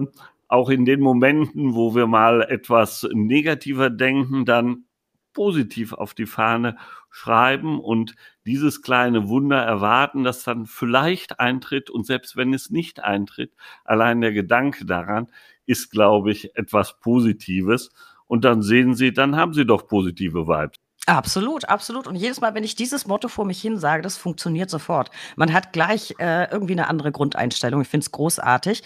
[0.48, 4.84] auch in den Momenten, wo wir mal etwas negativer denken, dann
[5.32, 6.76] positiv auf die Fahne
[7.10, 8.14] schreiben und
[8.46, 11.90] dieses kleine Wunder erwarten, das dann vielleicht eintritt.
[11.90, 13.52] Und selbst wenn es nicht eintritt,
[13.84, 15.28] allein der Gedanke daran
[15.66, 17.90] ist, glaube ich, etwas Positives.
[18.26, 20.78] Und dann sehen Sie, dann haben Sie doch positive Vibes.
[21.06, 22.08] Absolut, absolut.
[22.08, 25.10] Und jedes Mal, wenn ich dieses Motto vor mich hin sage, das funktioniert sofort.
[25.36, 27.82] Man hat gleich äh, irgendwie eine andere Grundeinstellung.
[27.82, 28.82] Ich finde es großartig.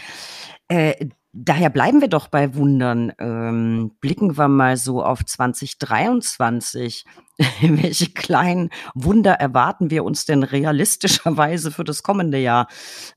[0.68, 3.12] Äh, daher bleiben wir doch bei Wundern.
[3.18, 7.06] Ähm, blicken wir mal so auf 2023.
[7.62, 12.68] Welche kleinen Wunder erwarten wir uns denn realistischerweise für das kommende Jahr?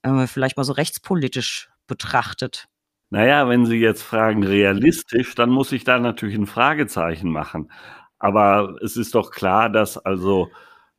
[0.04, 2.70] Äh, vielleicht mal so rechtspolitisch betrachtet.
[3.14, 7.72] Naja, wenn Sie jetzt fragen realistisch, dann muss ich da natürlich ein Fragezeichen machen.
[8.18, 10.50] Aber es ist doch klar, dass also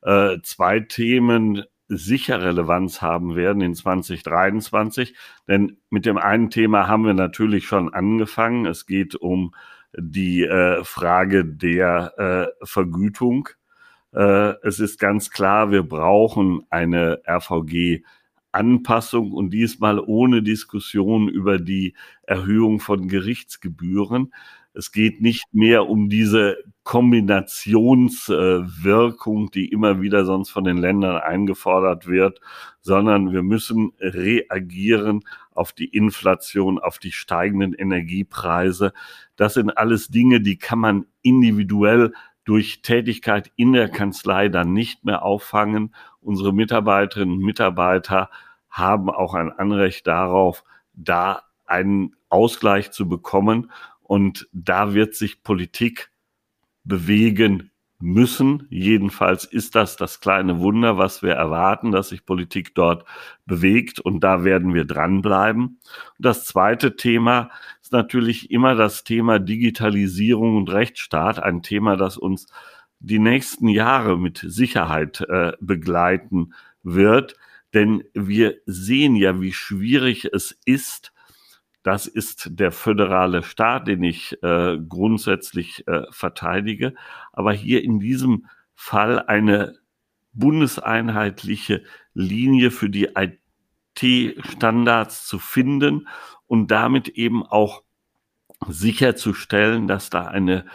[0.01, 5.13] äh, zwei Themen sicher Relevanz haben werden in 2023.
[5.49, 8.65] Denn mit dem einen Thema haben wir natürlich schon angefangen.
[8.65, 9.53] Es geht um
[9.93, 13.49] die äh, Frage der äh, Vergütung.
[14.13, 18.05] Äh, es ist ganz klar, wir brauchen eine RVG
[18.55, 21.93] Anpassung und diesmal ohne Diskussion über die
[22.23, 24.33] Erhöhung von Gerichtsgebühren.
[24.73, 32.07] Es geht nicht mehr um diese Kombinationswirkung, die immer wieder sonst von den Ländern eingefordert
[32.07, 32.41] wird,
[32.81, 38.91] sondern wir müssen reagieren auf die Inflation, auf die steigenden Energiepreise.
[39.37, 42.11] Das sind alles Dinge, die kann man individuell
[42.45, 45.93] durch Tätigkeit in der Kanzlei dann nicht mehr auffangen.
[46.25, 48.29] Unsere Mitarbeiterinnen und Mitarbeiter
[48.69, 50.63] haben auch ein Anrecht darauf,
[50.93, 53.71] da einen Ausgleich zu bekommen.
[54.01, 56.11] Und da wird sich Politik
[56.83, 58.67] bewegen müssen.
[58.69, 63.05] Jedenfalls ist das das kleine Wunder, was wir erwarten, dass sich Politik dort
[63.45, 63.99] bewegt.
[63.99, 65.79] Und da werden wir dranbleiben.
[66.19, 67.49] das zweite Thema
[67.81, 71.41] ist natürlich immer das Thema Digitalisierung und Rechtsstaat.
[71.41, 72.47] Ein Thema, das uns
[73.05, 76.53] die nächsten Jahre mit Sicherheit äh, begleiten
[76.83, 77.35] wird.
[77.73, 81.13] Denn wir sehen ja, wie schwierig es ist,
[81.83, 86.95] das ist der föderale Staat, den ich äh, grundsätzlich äh, verteidige.
[87.31, 89.77] Aber hier in diesem Fall eine
[90.33, 91.83] bundeseinheitliche
[92.15, 93.09] Linie für die
[93.95, 96.07] IT-Standards zu finden
[96.47, 97.83] und damit eben auch
[98.67, 100.65] sicherzustellen, dass da eine,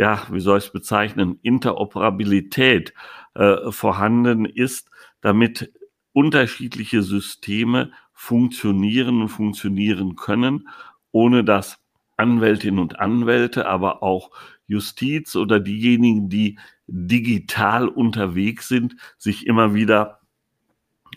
[0.00, 2.94] ja, wie soll ich es bezeichnen, Interoperabilität
[3.34, 4.90] äh, vorhanden ist,
[5.20, 5.74] damit
[6.14, 10.70] unterschiedliche Systeme funktionieren und funktionieren können,
[11.12, 11.84] ohne dass
[12.16, 14.30] Anwältinnen und Anwälte, aber auch
[14.66, 20.20] Justiz oder diejenigen, die digital unterwegs sind, sich immer wieder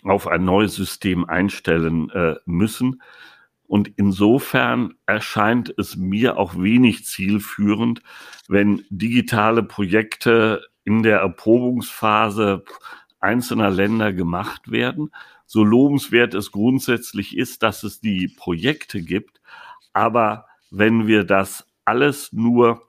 [0.02, 3.00] auf ein neues System einstellen äh, müssen.
[3.74, 8.02] Und insofern erscheint es mir auch wenig zielführend,
[8.46, 12.64] wenn digitale Projekte in der Erprobungsphase
[13.18, 15.10] einzelner Länder gemacht werden,
[15.44, 19.40] so lobenswert es grundsätzlich ist, dass es die Projekte gibt.
[19.92, 22.80] Aber wenn wir das alles nur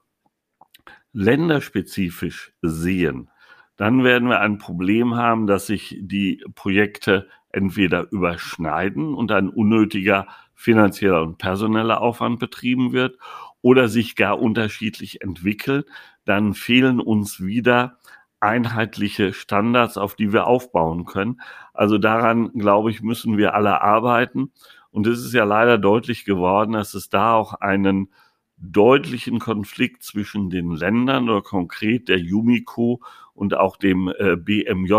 [1.14, 3.32] länderspezifisch sehen,
[3.76, 10.28] dann werden wir ein Problem haben, dass sich die Projekte entweder überschneiden und ein unnötiger
[10.56, 13.18] finanzieller und personeller Aufwand betrieben wird
[13.62, 15.84] oder sich gar unterschiedlich entwickeln.
[16.24, 18.00] Dann fehlen uns wieder
[18.40, 21.42] einheitliche Standards, auf die wir aufbauen können.
[21.74, 24.52] Also daran, glaube ich, müssen wir alle arbeiten.
[24.92, 28.12] Und es ist ja leider deutlich geworden, dass es da auch einen
[28.58, 33.02] deutlichen Konflikt zwischen den Ländern oder konkret der Yumiko
[33.34, 34.94] und auch dem äh, BMJ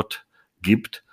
[0.61, 1.05] gibt.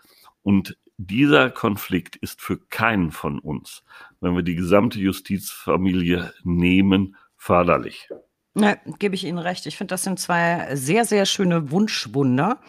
[0.42, 3.84] Und dieser Konflikt ist für keinen von uns,
[4.24, 8.10] wenn wir die gesamte Justizfamilie nehmen, förderlich.
[8.56, 9.66] Ne, gebe ich Ihnen recht.
[9.66, 12.62] Ich finde, das sind zwei sehr, sehr schöne Wunschwunder.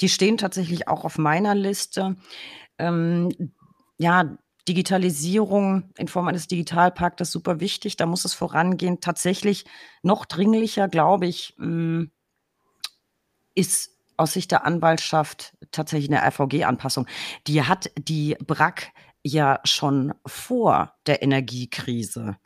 [0.00, 2.16] Die stehen tatsächlich auch auf meiner Liste.
[2.78, 3.30] Ähm,
[3.98, 4.36] ja,
[4.68, 7.96] Digitalisierung in Form eines Digitalpaktes super wichtig.
[7.96, 9.00] Da muss es vorangehen.
[9.00, 9.64] Tatsächlich
[10.02, 12.10] noch dringlicher, glaube ich, hm,
[13.54, 17.06] ist aus Sicht der Anwaltschaft tatsächlich eine RVG-Anpassung.
[17.46, 18.92] Die hat die BRAC
[19.22, 22.36] ja schon vor der Energiekrise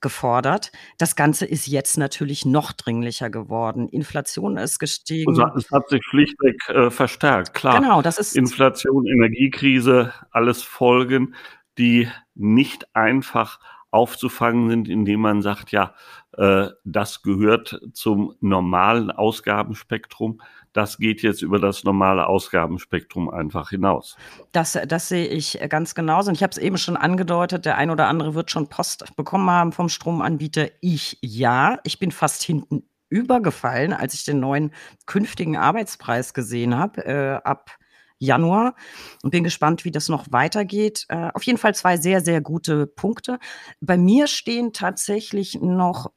[0.00, 0.70] gefordert.
[0.96, 3.88] Das Ganze ist jetzt natürlich noch dringlicher geworden.
[3.88, 5.28] Inflation ist gestiegen.
[5.28, 7.80] Also es hat sich schlichtweg äh, verstärkt, klar.
[7.80, 11.34] Genau, das ist Inflation, Energiekrise, alles Folgen,
[11.78, 13.58] die nicht einfach
[13.90, 15.94] aufzufangen sind, indem man sagt, ja,
[16.36, 20.40] äh, das gehört zum normalen Ausgabenspektrum.
[20.72, 24.16] Das geht jetzt über das normale Ausgabenspektrum einfach hinaus.
[24.52, 26.28] Das, das sehe ich ganz genauso.
[26.28, 29.50] Und ich habe es eben schon angedeutet, der ein oder andere wird schon Post bekommen
[29.50, 30.68] haben vom Stromanbieter.
[30.80, 31.78] Ich ja.
[31.84, 34.72] Ich bin fast hinten übergefallen, als ich den neuen
[35.06, 37.78] künftigen Arbeitspreis gesehen habe, äh, ab
[38.18, 38.74] Januar
[39.22, 41.06] und bin gespannt, wie das noch weitergeht.
[41.08, 43.38] Äh, auf jeden Fall zwei sehr, sehr gute Punkte.
[43.80, 46.10] Bei mir stehen tatsächlich noch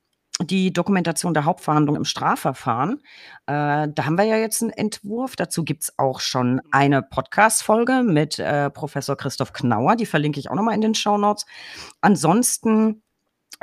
[0.43, 3.01] die Dokumentation der Hauptverhandlung im Strafverfahren.
[3.47, 5.35] Äh, da haben wir ja jetzt einen Entwurf.
[5.35, 9.95] Dazu gibt es auch schon eine Podcast-Folge mit äh, Professor Christoph Knauer.
[9.95, 11.45] Die verlinke ich auch nochmal in den Show Notes.
[12.01, 13.01] Ansonsten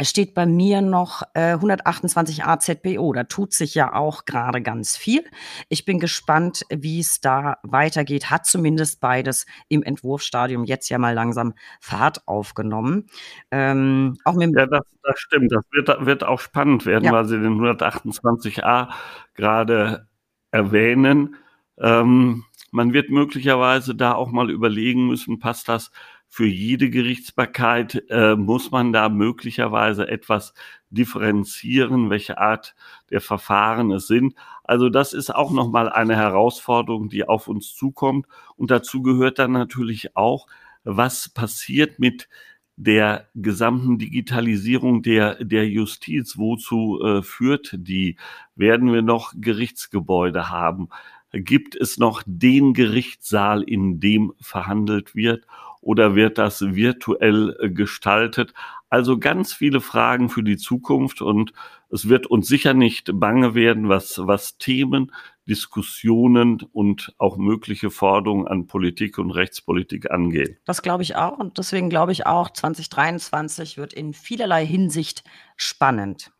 [0.00, 3.12] es steht bei mir noch äh, 128 AZBO.
[3.12, 5.24] Da tut sich ja auch gerade ganz viel.
[5.68, 8.30] Ich bin gespannt, wie es da weitergeht.
[8.30, 13.08] Hat zumindest beides im Entwurfsstadium jetzt ja mal langsam Fahrt aufgenommen.
[13.50, 15.50] Ähm, auch mit ja, das, das stimmt.
[15.50, 17.12] Das wird, wird auch spannend werden, ja.
[17.12, 18.90] weil Sie den 128a
[19.34, 20.06] gerade
[20.52, 21.34] erwähnen.
[21.76, 25.90] Ähm, man wird möglicherweise da auch mal überlegen müssen, passt das
[26.28, 30.52] für jede Gerichtsbarkeit äh, muss man da möglicherweise etwas
[30.90, 32.74] differenzieren, welche Art
[33.10, 34.34] der Verfahren es sind.
[34.62, 38.26] Also das ist auch nochmal eine Herausforderung, die auf uns zukommt.
[38.56, 40.46] Und dazu gehört dann natürlich auch,
[40.84, 42.28] was passiert mit
[42.76, 48.16] der gesamten Digitalisierung der, der Justiz, wozu äh, führt die?
[48.54, 50.88] Werden wir noch Gerichtsgebäude haben?
[51.32, 55.44] Gibt es noch den Gerichtssaal, in dem verhandelt wird?
[55.88, 58.52] Oder wird das virtuell äh, gestaltet?
[58.90, 61.54] Also ganz viele Fragen für die Zukunft und
[61.88, 65.12] es wird uns sicher nicht bange werden, was, was Themen,
[65.48, 70.58] Diskussionen und auch mögliche Forderungen an Politik und Rechtspolitik angeht.
[70.66, 75.24] Das glaube ich auch und deswegen glaube ich auch, 2023 wird in vielerlei Hinsicht
[75.56, 76.32] spannend.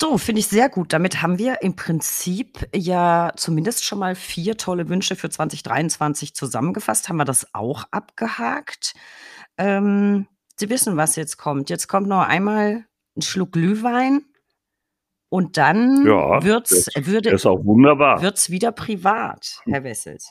[0.00, 0.92] So, finde ich sehr gut.
[0.92, 7.08] Damit haben wir im Prinzip ja zumindest schon mal vier tolle Wünsche für 2023 zusammengefasst.
[7.08, 8.94] Haben wir das auch abgehakt?
[9.56, 10.26] Ähm,
[10.56, 11.70] Sie wissen, was jetzt kommt.
[11.70, 12.84] Jetzt kommt noch einmal
[13.16, 14.24] ein Schluck Glühwein
[15.30, 18.20] Und dann Ja, wird's, das würde, ist auch wunderbar.
[18.22, 20.30] wird's wieder privat, Herr Wessels.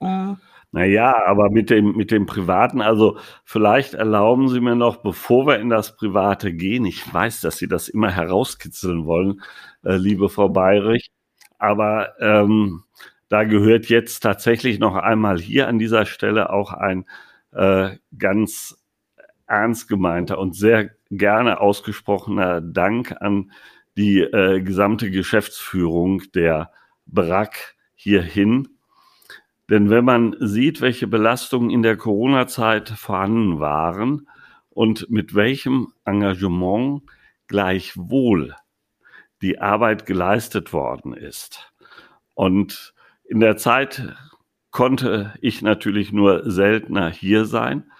[0.00, 0.34] Äh,
[0.74, 5.58] Naja, aber mit dem, mit dem Privaten, also vielleicht erlauben Sie mir noch, bevor wir
[5.58, 9.42] in das Private gehen, ich weiß, dass Sie das immer herauskitzeln wollen,
[9.84, 11.10] äh, liebe Frau Bayrich,
[11.58, 12.84] aber ähm,
[13.28, 17.04] da gehört jetzt tatsächlich noch einmal hier an dieser Stelle auch ein
[17.52, 18.78] äh, ganz
[19.46, 23.52] ernst gemeinter und sehr gerne ausgesprochener Dank an
[23.98, 26.70] die äh, gesamte Geschäftsführung der
[27.06, 28.71] BRAC hierhin.
[29.72, 34.28] Denn wenn man sieht, welche Belastungen in der Corona-Zeit vorhanden waren
[34.68, 37.04] und mit welchem Engagement
[37.46, 38.54] gleichwohl
[39.40, 41.72] die Arbeit geleistet worden ist.
[42.34, 42.92] Und
[43.24, 44.14] in der Zeit
[44.72, 47.90] konnte ich natürlich nur seltener hier sein.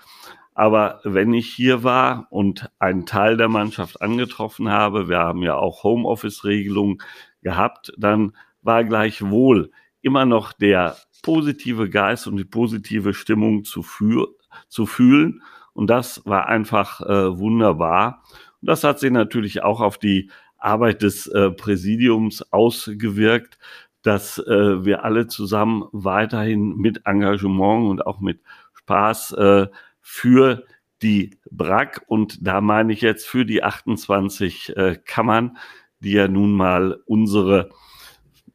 [0.52, 5.54] Aber wenn ich hier war und einen Teil der Mannschaft angetroffen habe, wir haben ja
[5.54, 6.98] auch Homeoffice-Regelungen
[7.40, 9.70] gehabt, dann war gleichwohl
[10.02, 14.28] immer noch der positive Geist und die positive Stimmung zu, führ
[14.68, 15.42] zu fühlen.
[15.72, 18.22] Und das war einfach äh, wunderbar.
[18.60, 23.58] Und das hat sich natürlich auch auf die Arbeit des äh, Präsidiums ausgewirkt,
[24.02, 28.40] dass äh, wir alle zusammen weiterhin mit Engagement und auch mit
[28.74, 29.66] Spaß äh,
[30.00, 30.64] für
[31.02, 35.56] die BRAC und da meine ich jetzt für die 28 äh, Kammern,
[36.00, 37.70] die ja nun mal unsere,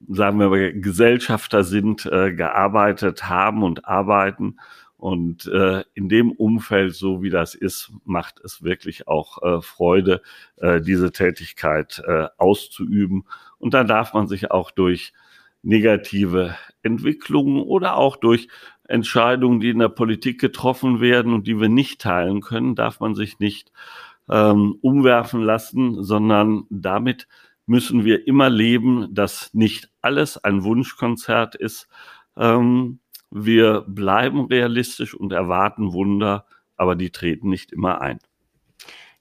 [0.08, 4.58] sagen wir mal, Gesellschafter sind, äh, gearbeitet haben und arbeiten.
[4.98, 10.22] Und äh, in dem Umfeld, so wie das ist, macht es wirklich auch äh, Freude,
[10.58, 13.26] äh, diese Tätigkeit äh, auszuüben.
[13.60, 15.14] Und dann darf man sich auch durch
[15.62, 18.48] negative Entwicklungen oder auch durch
[18.88, 23.14] Entscheidungen, die in der Politik getroffen werden und die wir nicht teilen können, darf man
[23.14, 23.72] sich nicht
[24.30, 27.28] ähm, umwerfen lassen, sondern damit
[27.68, 31.88] müssen wir immer leben, dass nicht alles ein Wunschkonzert ist.
[32.36, 33.00] Ähm,
[33.30, 36.46] wir bleiben realistisch und erwarten Wunder,
[36.78, 38.20] aber die treten nicht immer ein.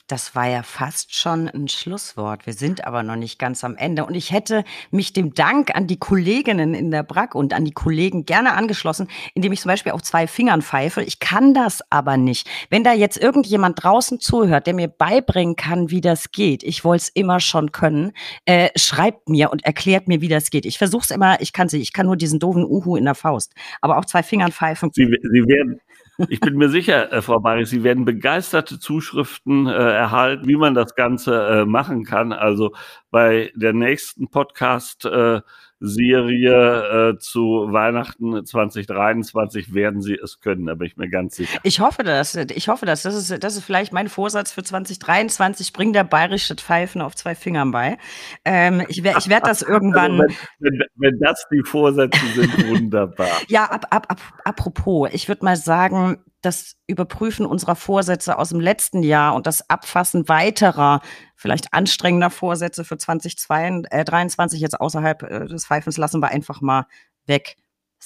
[0.09, 2.47] Das war ja fast schon ein Schlusswort.
[2.47, 4.07] Wir sind aber noch nicht ganz am Ende.
[4.07, 7.73] Und ich hätte mich dem Dank an die Kolleginnen in der BRAC und an die
[7.73, 11.03] Kollegen gerne angeschlossen, indem ich zum Beispiel auf zwei Fingern pfeife.
[11.03, 12.49] Ich kann das aber nicht.
[12.71, 17.03] Wenn da jetzt irgendjemand draußen zuhört, der mir beibringen kann, wie das geht, ich wollte
[17.03, 18.13] es immer schon können,
[18.45, 20.67] äh, schreibt mir und erklärt mir, wie das geht.
[20.67, 23.17] Ich versuche es immer, ich kann sie, ich kann nur diesen doofen Uhu in der
[23.17, 23.55] Faust.
[23.81, 24.91] Aber auf zwei Fingern pfeifen.
[24.93, 25.81] Sie, Sie werden,
[26.29, 30.75] ich bin mir sicher, äh, Frau Baris, Sie werden begeisterte Zuschriften äh, erhalten, wie man
[30.75, 32.33] das Ganze äh, machen kann.
[32.33, 32.73] Also
[33.11, 35.41] bei der nächsten Podcast äh,
[35.79, 41.59] Serie äh, zu Weihnachten 2023 werden sie es können, da bin ich mir ganz sicher.
[41.63, 42.35] Ich hoffe das.
[42.35, 43.03] Ich hoffe das.
[43.03, 45.73] Das ist, das ist vielleicht mein Vorsatz für 2023.
[45.73, 47.99] Bring der bayerische Pfeifen auf zwei Fingern bei.
[48.45, 50.21] Ähm, ich werde ich werd das also irgendwann.
[50.21, 53.29] Also wenn, wenn, wenn, das die Vorsätze sind, wunderbar.
[53.49, 58.61] ja, ab, ab, ab, apropos, ich würde mal sagen, das Überprüfen unserer Vorsätze aus dem
[58.61, 61.01] letzten Jahr und das Abfassen weiterer,
[61.35, 66.87] vielleicht anstrengender Vorsätze für 2023 jetzt außerhalb äh, des Pfeifens lassen wir einfach mal
[67.27, 67.57] weg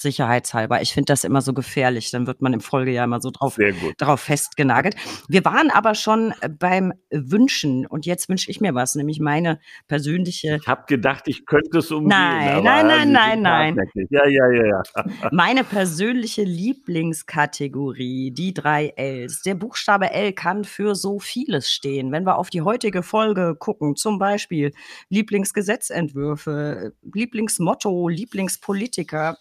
[0.01, 0.81] sicherheitshalber.
[0.81, 2.11] Ich finde das immer so gefährlich.
[2.11, 3.57] Dann wird man im Folgejahr immer so drauf,
[3.97, 4.95] drauf festgenagelt.
[5.27, 9.59] Wir waren aber schon äh, beim Wünschen und jetzt wünsche ich mir was, nämlich meine
[9.87, 10.59] persönliche.
[10.61, 12.09] Ich habe gedacht, ich könnte es umgehen.
[12.09, 13.77] Nein, nein, nein, nein, nein.
[14.09, 14.83] Ja, ja, ja, ja.
[15.31, 19.41] meine persönliche Lieblingskategorie, die drei Ls.
[19.43, 22.11] Der Buchstabe L kann für so vieles stehen.
[22.11, 24.73] Wenn wir auf die heutige Folge gucken, zum Beispiel
[25.09, 29.37] Lieblingsgesetzentwürfe, Lieblingsmotto, Lieblingspolitiker,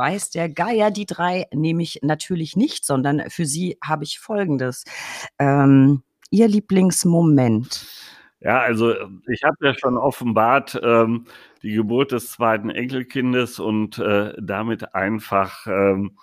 [0.00, 4.84] weiß der Geier die drei nämlich natürlich nicht, sondern für sie habe ich Folgendes.
[5.38, 7.86] Ähm, ihr Lieblingsmoment.
[8.40, 8.94] Ja, also
[9.28, 11.26] ich habe ja schon offenbart ähm,
[11.62, 16.16] die Geburt des zweiten Enkelkindes und äh, damit einfach ähm,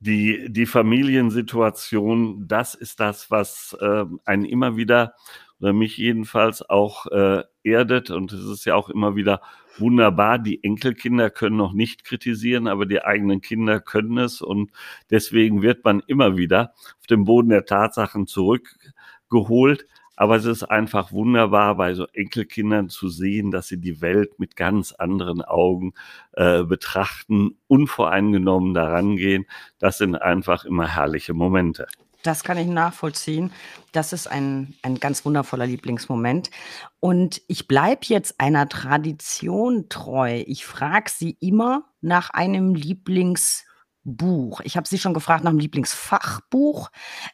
[0.00, 5.14] die, die Familiensituation, das ist das, was äh, einen immer wieder
[5.60, 9.40] oder mich jedenfalls auch äh, erdet und es ist ja auch immer wieder
[9.78, 10.38] wunderbar.
[10.38, 14.40] Die Enkelkinder können noch nicht kritisieren, aber die eigenen Kinder können es.
[14.42, 14.70] Und
[15.10, 19.86] deswegen wird man immer wieder auf den Boden der Tatsachen zurückgeholt.
[20.16, 24.54] Aber es ist einfach wunderbar, bei so Enkelkindern zu sehen, dass sie die Welt mit
[24.54, 25.94] ganz anderen Augen
[26.32, 29.46] äh, betrachten, unvoreingenommen daran gehen.
[29.78, 31.86] Das sind einfach immer herrliche Momente.
[32.22, 33.52] Das kann ich nachvollziehen.
[33.92, 36.50] Das ist ein, ein ganz wundervoller Lieblingsmoment.
[37.00, 40.42] Und ich bleibe jetzt einer Tradition treu.
[40.46, 44.60] Ich frage Sie immer nach einem Lieblingsbuch.
[44.64, 46.90] Ich habe Sie schon gefragt nach einem Lieblingsfachbuch,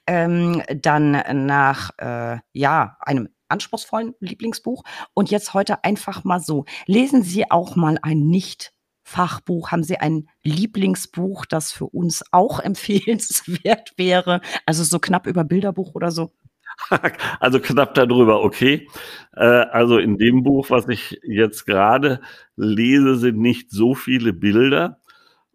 [0.07, 4.84] ähm, dann nach äh, ja einem anspruchsvollen Lieblingsbuch.
[5.14, 6.64] Und jetzt heute einfach mal so.
[6.87, 8.72] Lesen Sie auch mal ein nicht
[9.07, 9.70] Fachbuch?
[9.70, 14.40] Haben Sie ein Lieblingsbuch, das für uns auch empfehlenswert wäre?
[14.66, 16.32] Also so knapp über Bilderbuch oder so?
[17.40, 18.88] Also knapp darüber, okay.
[19.34, 22.20] Äh, also in dem Buch, was ich jetzt gerade
[22.57, 25.00] lese, sind nicht so viele Bilder.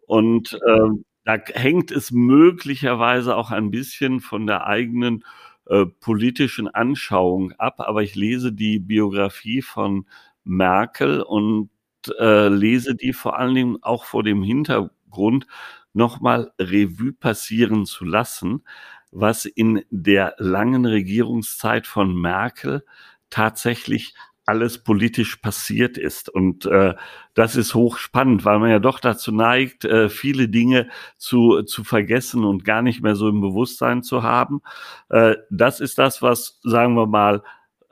[0.06, 0.88] Und äh,
[1.24, 5.24] da hängt es möglicherweise auch ein bisschen von der eigenen
[5.66, 7.80] äh, politischen Anschauung ab.
[7.80, 10.06] Aber ich lese die Biografie von
[10.42, 11.70] Merkel und
[12.18, 15.46] äh, lese die vor allen Dingen auch vor dem Hintergrund,
[15.92, 18.64] nochmal Revue passieren zu lassen,
[19.10, 22.84] was in der langen Regierungszeit von Merkel
[23.30, 26.28] tatsächlich alles politisch passiert ist.
[26.28, 26.94] Und äh,
[27.34, 32.44] das ist hochspannend, weil man ja doch dazu neigt, äh, viele Dinge zu, zu vergessen
[32.44, 34.60] und gar nicht mehr so im Bewusstsein zu haben.
[35.10, 37.42] Äh, das ist das, was, sagen wir mal,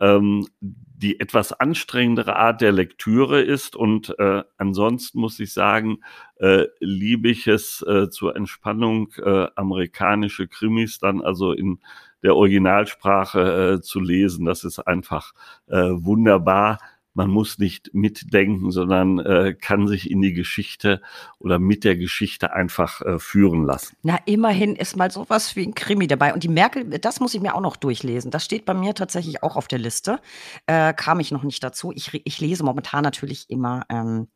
[0.00, 3.76] ähm, die etwas anstrengendere Art der Lektüre ist.
[3.76, 6.00] Und äh, ansonsten muss ich sagen,
[6.36, 11.80] äh, liebe ich es äh, zur Entspannung äh, amerikanische Krimis dann also in
[12.22, 14.44] der Originalsprache äh, zu lesen.
[14.44, 15.32] Das ist einfach
[15.68, 16.78] äh, wunderbar
[17.14, 21.02] man muss nicht mitdenken, sondern äh, kann sich in die Geschichte
[21.38, 23.96] oder mit der Geschichte einfach äh, führen lassen.
[24.02, 26.32] Na, immerhin ist mal sowas wie ein Krimi dabei.
[26.32, 28.30] Und die Merkel, das muss ich mir auch noch durchlesen.
[28.30, 30.20] Das steht bei mir tatsächlich auch auf der Liste.
[30.66, 31.92] Äh, kam ich noch nicht dazu.
[31.94, 34.28] Ich, ich lese momentan natürlich immer ähm,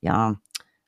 [0.00, 0.40] ja,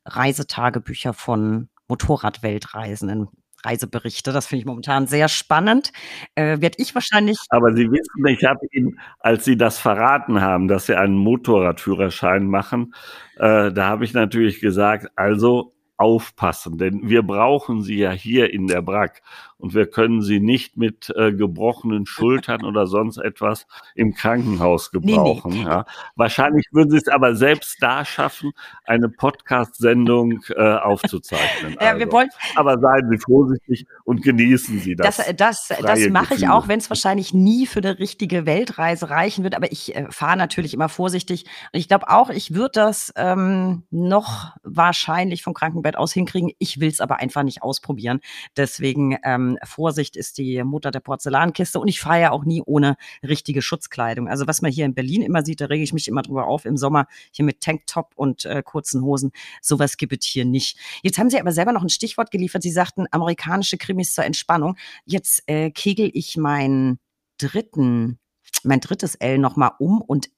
[0.05, 3.27] Reisetagebücher von Motorradweltreisenden.
[3.65, 4.31] Reiseberichte.
[4.31, 5.91] Das finde ich momentan sehr spannend.
[6.35, 7.37] Äh, Werde ich wahrscheinlich.
[7.49, 12.45] Aber Sie wissen, ich habe Ihnen, als Sie das verraten haben, dass Sie einen Motorradführerschein
[12.47, 12.93] machen,
[13.37, 18.67] äh, da habe ich natürlich gesagt, also aufpassen, denn wir brauchen sie ja hier in
[18.67, 19.21] der Brack
[19.65, 25.53] und wir können sie nicht mit äh, gebrochenen Schultern oder sonst etwas im Krankenhaus gebrauchen.
[25.53, 25.65] Nee, nee.
[25.65, 25.87] Ja.
[26.15, 28.51] Wahrscheinlich würden sie es aber selbst da schaffen,
[28.85, 31.77] eine Podcast-Sendung äh, aufzuzeichnen.
[31.81, 32.11] ja, wir also.
[32.11, 35.17] wollen, aber seien Sie vorsichtig und genießen Sie das.
[35.17, 39.43] Das, das, das mache ich auch, wenn es wahrscheinlich nie für eine richtige Weltreise reichen
[39.43, 39.55] wird.
[39.55, 41.45] Aber ich äh, fahre natürlich immer vorsichtig.
[41.73, 46.51] Und ich glaube auch, ich würde das ähm, noch wahrscheinlich vom Krankenbett aus hinkriegen.
[46.59, 48.19] Ich will es aber einfach nicht ausprobieren.
[48.55, 52.97] Deswegen ähm, Vorsicht ist die Mutter der Porzellankiste und ich fahre ja auch nie ohne
[53.23, 54.27] richtige Schutzkleidung.
[54.27, 56.65] Also was man hier in Berlin immer sieht, da rege ich mich immer drüber auf
[56.65, 59.31] im Sommer, hier mit Tanktop und äh, kurzen Hosen.
[59.61, 60.77] Sowas gibt es hier nicht.
[61.03, 62.63] Jetzt haben Sie aber selber noch ein Stichwort geliefert.
[62.63, 64.77] Sie sagten, amerikanische Krimis zur Entspannung.
[65.05, 66.99] Jetzt äh, kegel ich meinen
[67.37, 68.19] dritten,
[68.63, 70.29] mein drittes L nochmal um und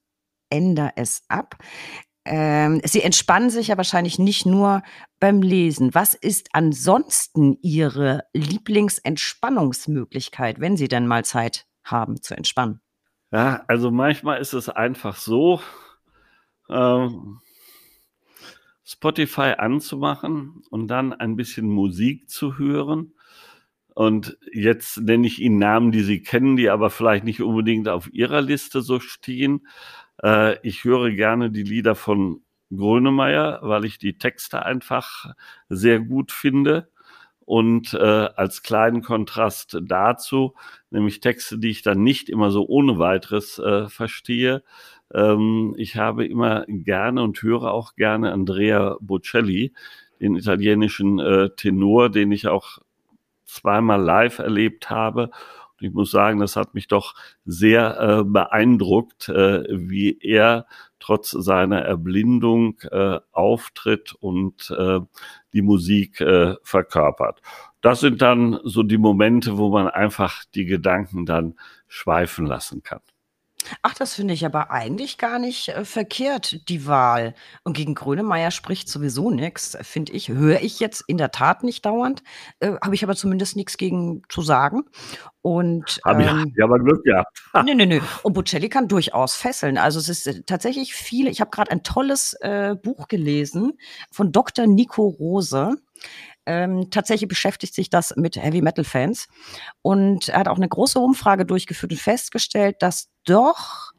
[0.50, 1.58] ändere es ab
[2.28, 4.84] ähm, Sie entspannen sich ja wahrscheinlich nicht nur
[5.20, 5.96] beim Lesen.
[5.96, 12.80] Was ist ansonsten Ihre Lieblingsentspannungsmöglichkeit, wenn Sie denn mal Zeit haben zu entspannen?
[13.32, 15.62] Ja, also manchmal ist es einfach so,
[16.70, 17.42] ähm,
[18.84, 23.14] Spotify anzumachen und dann ein bisschen Musik zu hören.
[23.94, 28.14] Und jetzt nenne ich Ihnen Namen, die Sie kennen, die aber vielleicht nicht unbedingt auf
[28.14, 29.68] Ihrer Liste so stehen.
[30.24, 32.42] Äh, ich höre gerne die Lieder von
[32.76, 35.26] Grönemeyer, weil ich die Texte einfach
[35.70, 36.90] sehr gut finde.
[37.46, 37.98] Und äh,
[38.36, 40.54] als kleinen Kontrast dazu,
[40.90, 44.64] nämlich Texte, die ich dann nicht immer so ohne weiteres äh, verstehe.
[45.14, 49.74] Ähm, ich habe immer gerne und höre auch gerne Andrea Bocelli,
[50.20, 52.80] den italienischen äh, Tenor, den ich auch
[53.46, 55.32] zweimal live erlebt habe
[55.80, 57.14] ich muss sagen, das hat mich doch
[57.46, 60.66] sehr äh, beeindruckt, äh, wie er
[61.00, 65.00] trotz seiner Erblindung äh, auftritt und äh,
[65.54, 67.42] die Musik äh, verkörpert.
[67.82, 71.56] Das sind dann so die Momente, wo man einfach die Gedanken dann
[71.88, 73.02] schweifen lassen kann.
[73.82, 77.34] Ach, das finde ich aber eigentlich gar nicht äh, verkehrt, die Wahl.
[77.64, 80.30] Und gegen Grönemeyer spricht sowieso nichts, finde ich.
[80.30, 82.24] Höre ich jetzt in der Tat nicht dauernd,
[82.60, 84.84] äh, habe ich aber zumindest nichts gegen zu sagen.
[85.42, 87.42] Und Habe ich, ähm, ja, aber Glück gehabt.
[87.66, 88.00] nö, nö, nö.
[88.24, 89.78] Und Bocelli kann durchaus fesseln.
[89.78, 91.30] Also es ist äh, tatsächlich viele.
[91.30, 93.78] Ich habe gerade ein tolles äh, Buch gelesen
[94.12, 94.68] von Dr.
[94.68, 95.78] Nico Rose.
[96.48, 99.28] Ähm, tatsächlich beschäftigt sich das mit Heavy Metal Fans
[99.82, 103.92] und er hat auch eine große Umfrage durchgeführt und festgestellt, dass doch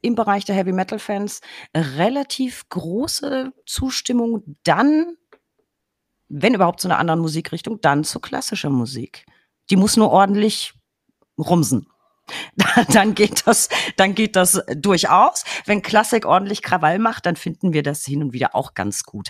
[0.00, 1.42] im Bereich der Heavy Metal Fans
[1.76, 5.18] relativ große Zustimmung dann,
[6.28, 9.26] wenn überhaupt zu einer anderen Musikrichtung, dann zu klassischer Musik.
[9.68, 10.72] Die muss nur ordentlich
[11.36, 11.86] rumsen.
[12.94, 15.44] dann geht das, dann geht das durchaus.
[15.66, 19.28] Wenn Klassik ordentlich Krawall macht, dann finden wir das hin und wieder auch ganz gut.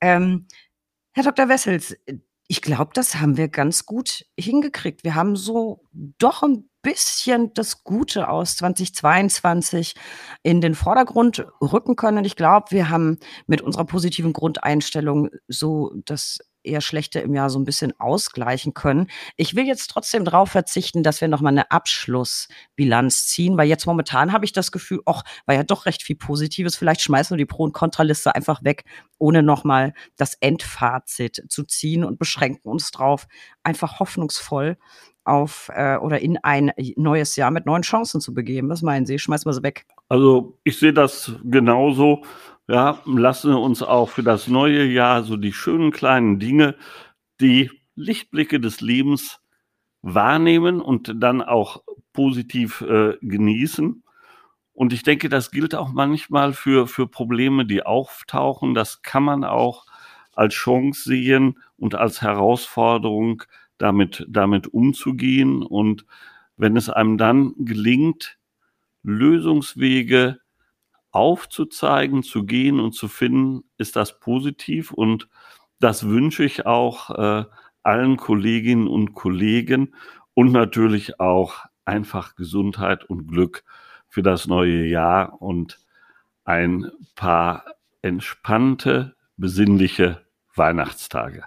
[0.00, 0.46] Ähm,
[1.12, 1.48] Herr Dr.
[1.48, 1.96] Wessels,
[2.46, 5.04] ich glaube, das haben wir ganz gut hingekriegt.
[5.04, 9.94] Wir haben so doch ein bisschen das Gute aus 2022
[10.42, 12.24] in den Vordergrund rücken können.
[12.24, 17.58] Ich glaube, wir haben mit unserer positiven Grundeinstellung so das eher schlechte im Jahr so
[17.58, 19.08] ein bisschen ausgleichen können.
[19.36, 23.86] Ich will jetzt trotzdem darauf verzichten, dass wir noch mal 'ne Abschlussbilanz ziehen, weil jetzt
[23.86, 26.76] momentan habe ich das Gefühl, ach, war ja doch recht viel Positives.
[26.76, 28.84] Vielleicht schmeißen wir die Pro und Kontraliste einfach weg,
[29.18, 33.26] ohne noch mal das Endfazit zu ziehen und beschränken uns drauf,
[33.62, 34.76] einfach hoffnungsvoll
[35.24, 38.68] auf äh, oder in ein neues Jahr mit neuen Chancen zu begeben.
[38.68, 39.18] Was meinen Sie?
[39.18, 39.86] Schmeißen wir sie weg?
[40.08, 42.24] Also, ich sehe das genauso.
[42.70, 46.76] Ja, lassen wir uns auch für das neue Jahr so die schönen kleinen Dinge,
[47.40, 49.40] die Lichtblicke des Lebens
[50.02, 54.04] wahrnehmen und dann auch positiv äh, genießen.
[54.72, 58.74] Und ich denke, das gilt auch manchmal für, für Probleme, die auftauchen.
[58.74, 59.84] Das kann man auch
[60.32, 63.42] als Chance sehen und als Herausforderung
[63.78, 65.64] damit, damit umzugehen.
[65.64, 66.06] Und
[66.56, 68.38] wenn es einem dann gelingt,
[69.02, 70.39] Lösungswege
[71.10, 75.28] aufzuzeigen, zu gehen und zu finden, ist das positiv und
[75.80, 77.44] das wünsche ich auch äh,
[77.82, 79.94] allen Kolleginnen und Kollegen
[80.34, 83.64] und natürlich auch einfach Gesundheit und Glück
[84.08, 85.78] für das neue Jahr und
[86.44, 87.64] ein paar
[88.02, 91.44] entspannte, besinnliche Weihnachtstage.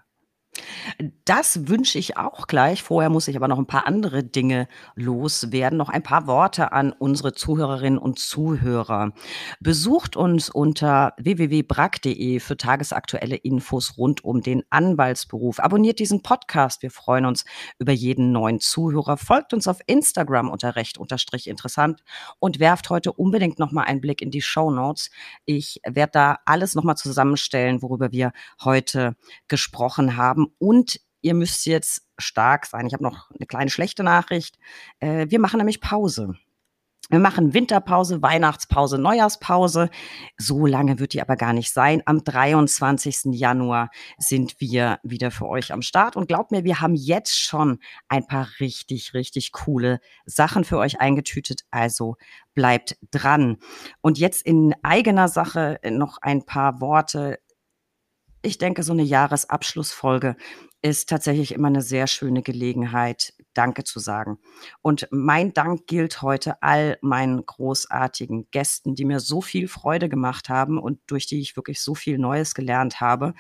[1.26, 2.84] Das wünsche ich auch gleich.
[2.84, 5.78] Vorher muss ich aber noch ein paar andere Dinge loswerden.
[5.78, 9.14] Noch ein paar Worte an unsere Zuhörerinnen und Zuhörer.
[9.60, 15.60] Besucht uns unter www.brack.de für tagesaktuelle Infos rund um den Anwaltsberuf.
[15.60, 16.82] Abonniert diesen Podcast.
[16.82, 17.46] Wir freuen uns
[17.80, 19.18] über jeden neuen Zuhörer.
[19.18, 22.04] Folgt uns auf Instagram unter recht unterstrich interessant
[22.40, 25.12] und werft heute unbedingt noch mal einen Blick in die Show Notes.
[25.46, 28.32] Ich werde da alles noch mal zusammenstellen, worüber wir
[28.64, 29.16] heute
[29.48, 30.48] gesprochen haben haben.
[30.74, 32.88] Und ihr müsst jetzt stark sein.
[32.88, 34.58] Ich habe noch eine kleine schlechte Nachricht.
[35.00, 36.34] Äh, wir machen nämlich Pause.
[37.10, 39.92] Wir machen Winterpause, Weihnachtspause, Neujahrspause.
[40.38, 42.02] So lange wird die aber gar nicht sein.
[42.08, 43.26] Am 23.
[43.34, 46.16] Januar sind wir wieder für euch am Start.
[46.16, 51.02] Und glaubt mir, wir haben jetzt schon ein paar richtig, richtig coole Sachen für euch
[51.02, 51.66] eingetütet.
[51.70, 52.16] Also
[52.56, 53.58] bleibt dran.
[54.02, 57.38] Und jetzt in eigener Sache noch ein paar Worte
[58.44, 60.36] ich denke, so eine Jahresabschlussfolge
[60.82, 64.38] ist tatsächlich immer eine sehr schöne Gelegenheit, Danke zu sagen.
[64.82, 70.50] Und mein Dank gilt heute all meinen großartigen Gästen, die mir so viel Freude gemacht
[70.50, 73.34] haben und durch die ich wirklich so viel Neues gelernt habe.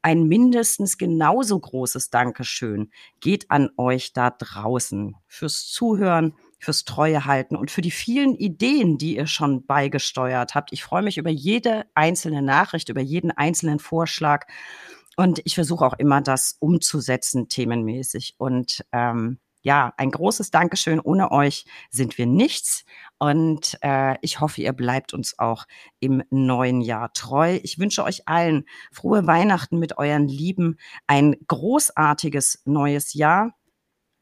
[0.00, 2.90] Ein mindestens genauso großes Dankeschön
[3.20, 8.98] geht an euch da draußen fürs Zuhören, fürs Treue halten und für die vielen Ideen,
[8.98, 10.72] die ihr schon beigesteuert habt.
[10.72, 14.46] Ich freue mich über jede einzelne Nachricht, über jeden einzelnen Vorschlag.
[15.16, 18.34] Und ich versuche auch immer, das umzusetzen, themenmäßig.
[18.38, 21.00] Und ähm, ja, ein großes Dankeschön.
[21.00, 22.84] Ohne euch sind wir nichts.
[23.18, 25.66] Und äh, ich hoffe, ihr bleibt uns auch
[26.00, 27.58] im neuen Jahr treu.
[27.62, 33.54] Ich wünsche euch allen frohe Weihnachten mit euren Lieben, ein großartiges neues Jahr.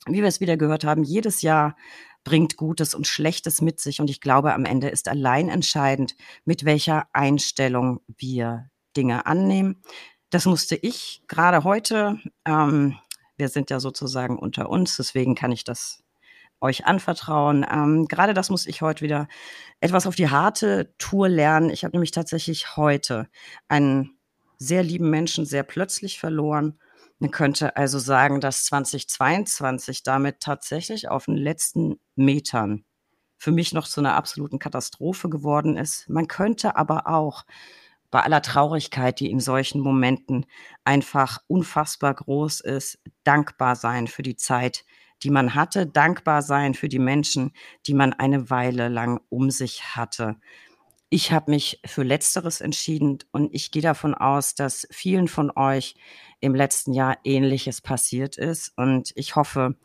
[0.07, 1.77] Wie wir es wieder gehört haben, jedes Jahr
[2.27, 4.01] bringt Gutes und Schlechtes mit sich.
[4.01, 9.81] Und ich glaube, am Ende ist allein entscheidend, mit welcher Einstellung wir Dinge annehmen.
[10.31, 12.99] Das musste ich gerade heute, ähm,
[13.37, 16.03] wir sind ja sozusagen unter uns, deswegen kann ich das
[16.61, 17.65] euch anvertrauen.
[17.71, 19.29] Ähm, gerade das muss ich heute wieder
[19.79, 21.71] etwas auf die harte Tour lernen.
[21.71, 23.29] Ich habe nämlich tatsächlich heute
[23.69, 24.19] einen
[24.59, 26.77] sehr lieben Menschen sehr plötzlich verloren
[27.19, 32.85] man könnte also sagen, dass 2022 damit tatsächlich auf den letzten Metern
[33.39, 36.09] für mich noch zu einer absoluten Katastrophe geworden ist.
[36.09, 37.45] Man könnte aber auch
[38.11, 40.47] bei aller Traurigkeit, die in solchen Momenten
[40.85, 44.85] einfach unfassbar groß ist, dankbar sein für die Zeit,
[45.23, 47.53] die man hatte, dankbar sein für die Menschen,
[47.87, 50.37] die man eine Weile lang um sich hatte.
[51.09, 55.95] Ich habe mich für Letzteres entschieden und ich gehe davon aus, dass vielen von euch
[56.41, 58.73] im letzten Jahr Ähnliches passiert ist.
[58.77, 59.77] Und ich hoffe,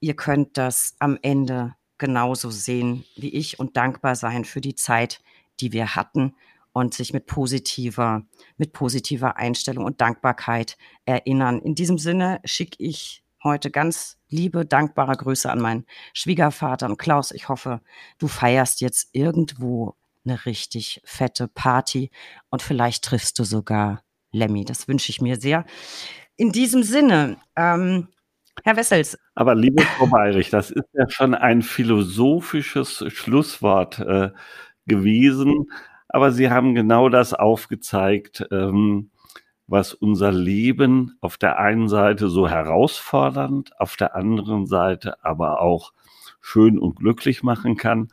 [0.00, 5.22] ihr könnt das am Ende genauso sehen wie ich und dankbar sein für die Zeit,
[5.60, 6.34] die wir hatten
[6.72, 8.22] und sich mit positiver,
[8.56, 11.60] mit positiver Einstellung und Dankbarkeit erinnern.
[11.60, 17.30] In diesem Sinne schicke ich heute ganz liebe, dankbare Grüße an meinen Schwiegervater und Klaus.
[17.30, 17.80] Ich hoffe,
[18.18, 19.94] du feierst jetzt irgendwo
[20.24, 22.10] eine richtig fette Party
[22.50, 24.02] und vielleicht triffst du sogar
[24.34, 24.64] Lemmy.
[24.64, 25.64] Das wünsche ich mir sehr.
[26.36, 28.08] In diesem Sinne, ähm,
[28.62, 29.18] Herr Wessels.
[29.34, 34.30] Aber liebe Frau Bayrich, das ist ja schon ein philosophisches Schlusswort äh,
[34.86, 35.70] gewesen.
[36.08, 39.10] Aber Sie haben genau das aufgezeigt, ähm,
[39.66, 45.92] was unser Leben auf der einen Seite so herausfordernd, auf der anderen Seite aber auch
[46.40, 48.12] schön und glücklich machen kann.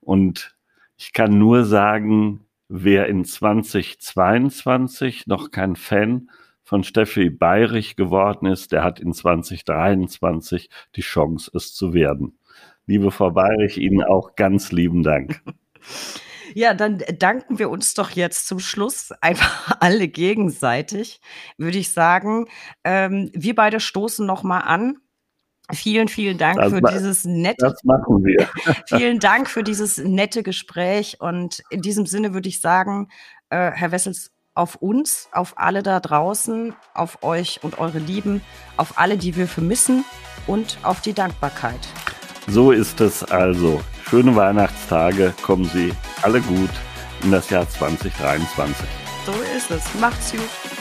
[0.00, 0.56] Und
[0.96, 6.30] ich kann nur sagen, wer in 2022 noch kein Fan
[6.62, 12.38] von Steffi Bayrich geworden ist, der hat in 2023 die Chance, es zu werden.
[12.86, 15.42] Liebe Frau Bayrich, Ihnen auch ganz lieben Dank.
[16.52, 21.20] Ja, dann danken wir uns doch jetzt zum Schluss einfach alle gegenseitig,
[21.58, 22.46] würde ich sagen.
[22.82, 24.98] Ähm, wir beide stoßen noch mal an.
[25.72, 27.64] Vielen, vielen Dank das für dieses nette.
[27.64, 28.48] Das machen wir.
[28.86, 31.16] vielen Dank für dieses nette Gespräch.
[31.20, 33.08] Und in diesem Sinne würde ich sagen,
[33.50, 38.42] äh, Herr Wessels, auf uns, auf alle da draußen, auf euch und eure Lieben,
[38.76, 40.04] auf alle, die wir vermissen
[40.46, 41.80] und auf die Dankbarkeit.
[42.48, 43.80] So ist es also.
[44.08, 45.92] Schöne Weihnachtstage, kommen Sie
[46.22, 46.70] alle gut
[47.22, 48.88] in das Jahr 2023.
[49.24, 50.00] So ist es.
[50.00, 50.79] Macht's gut.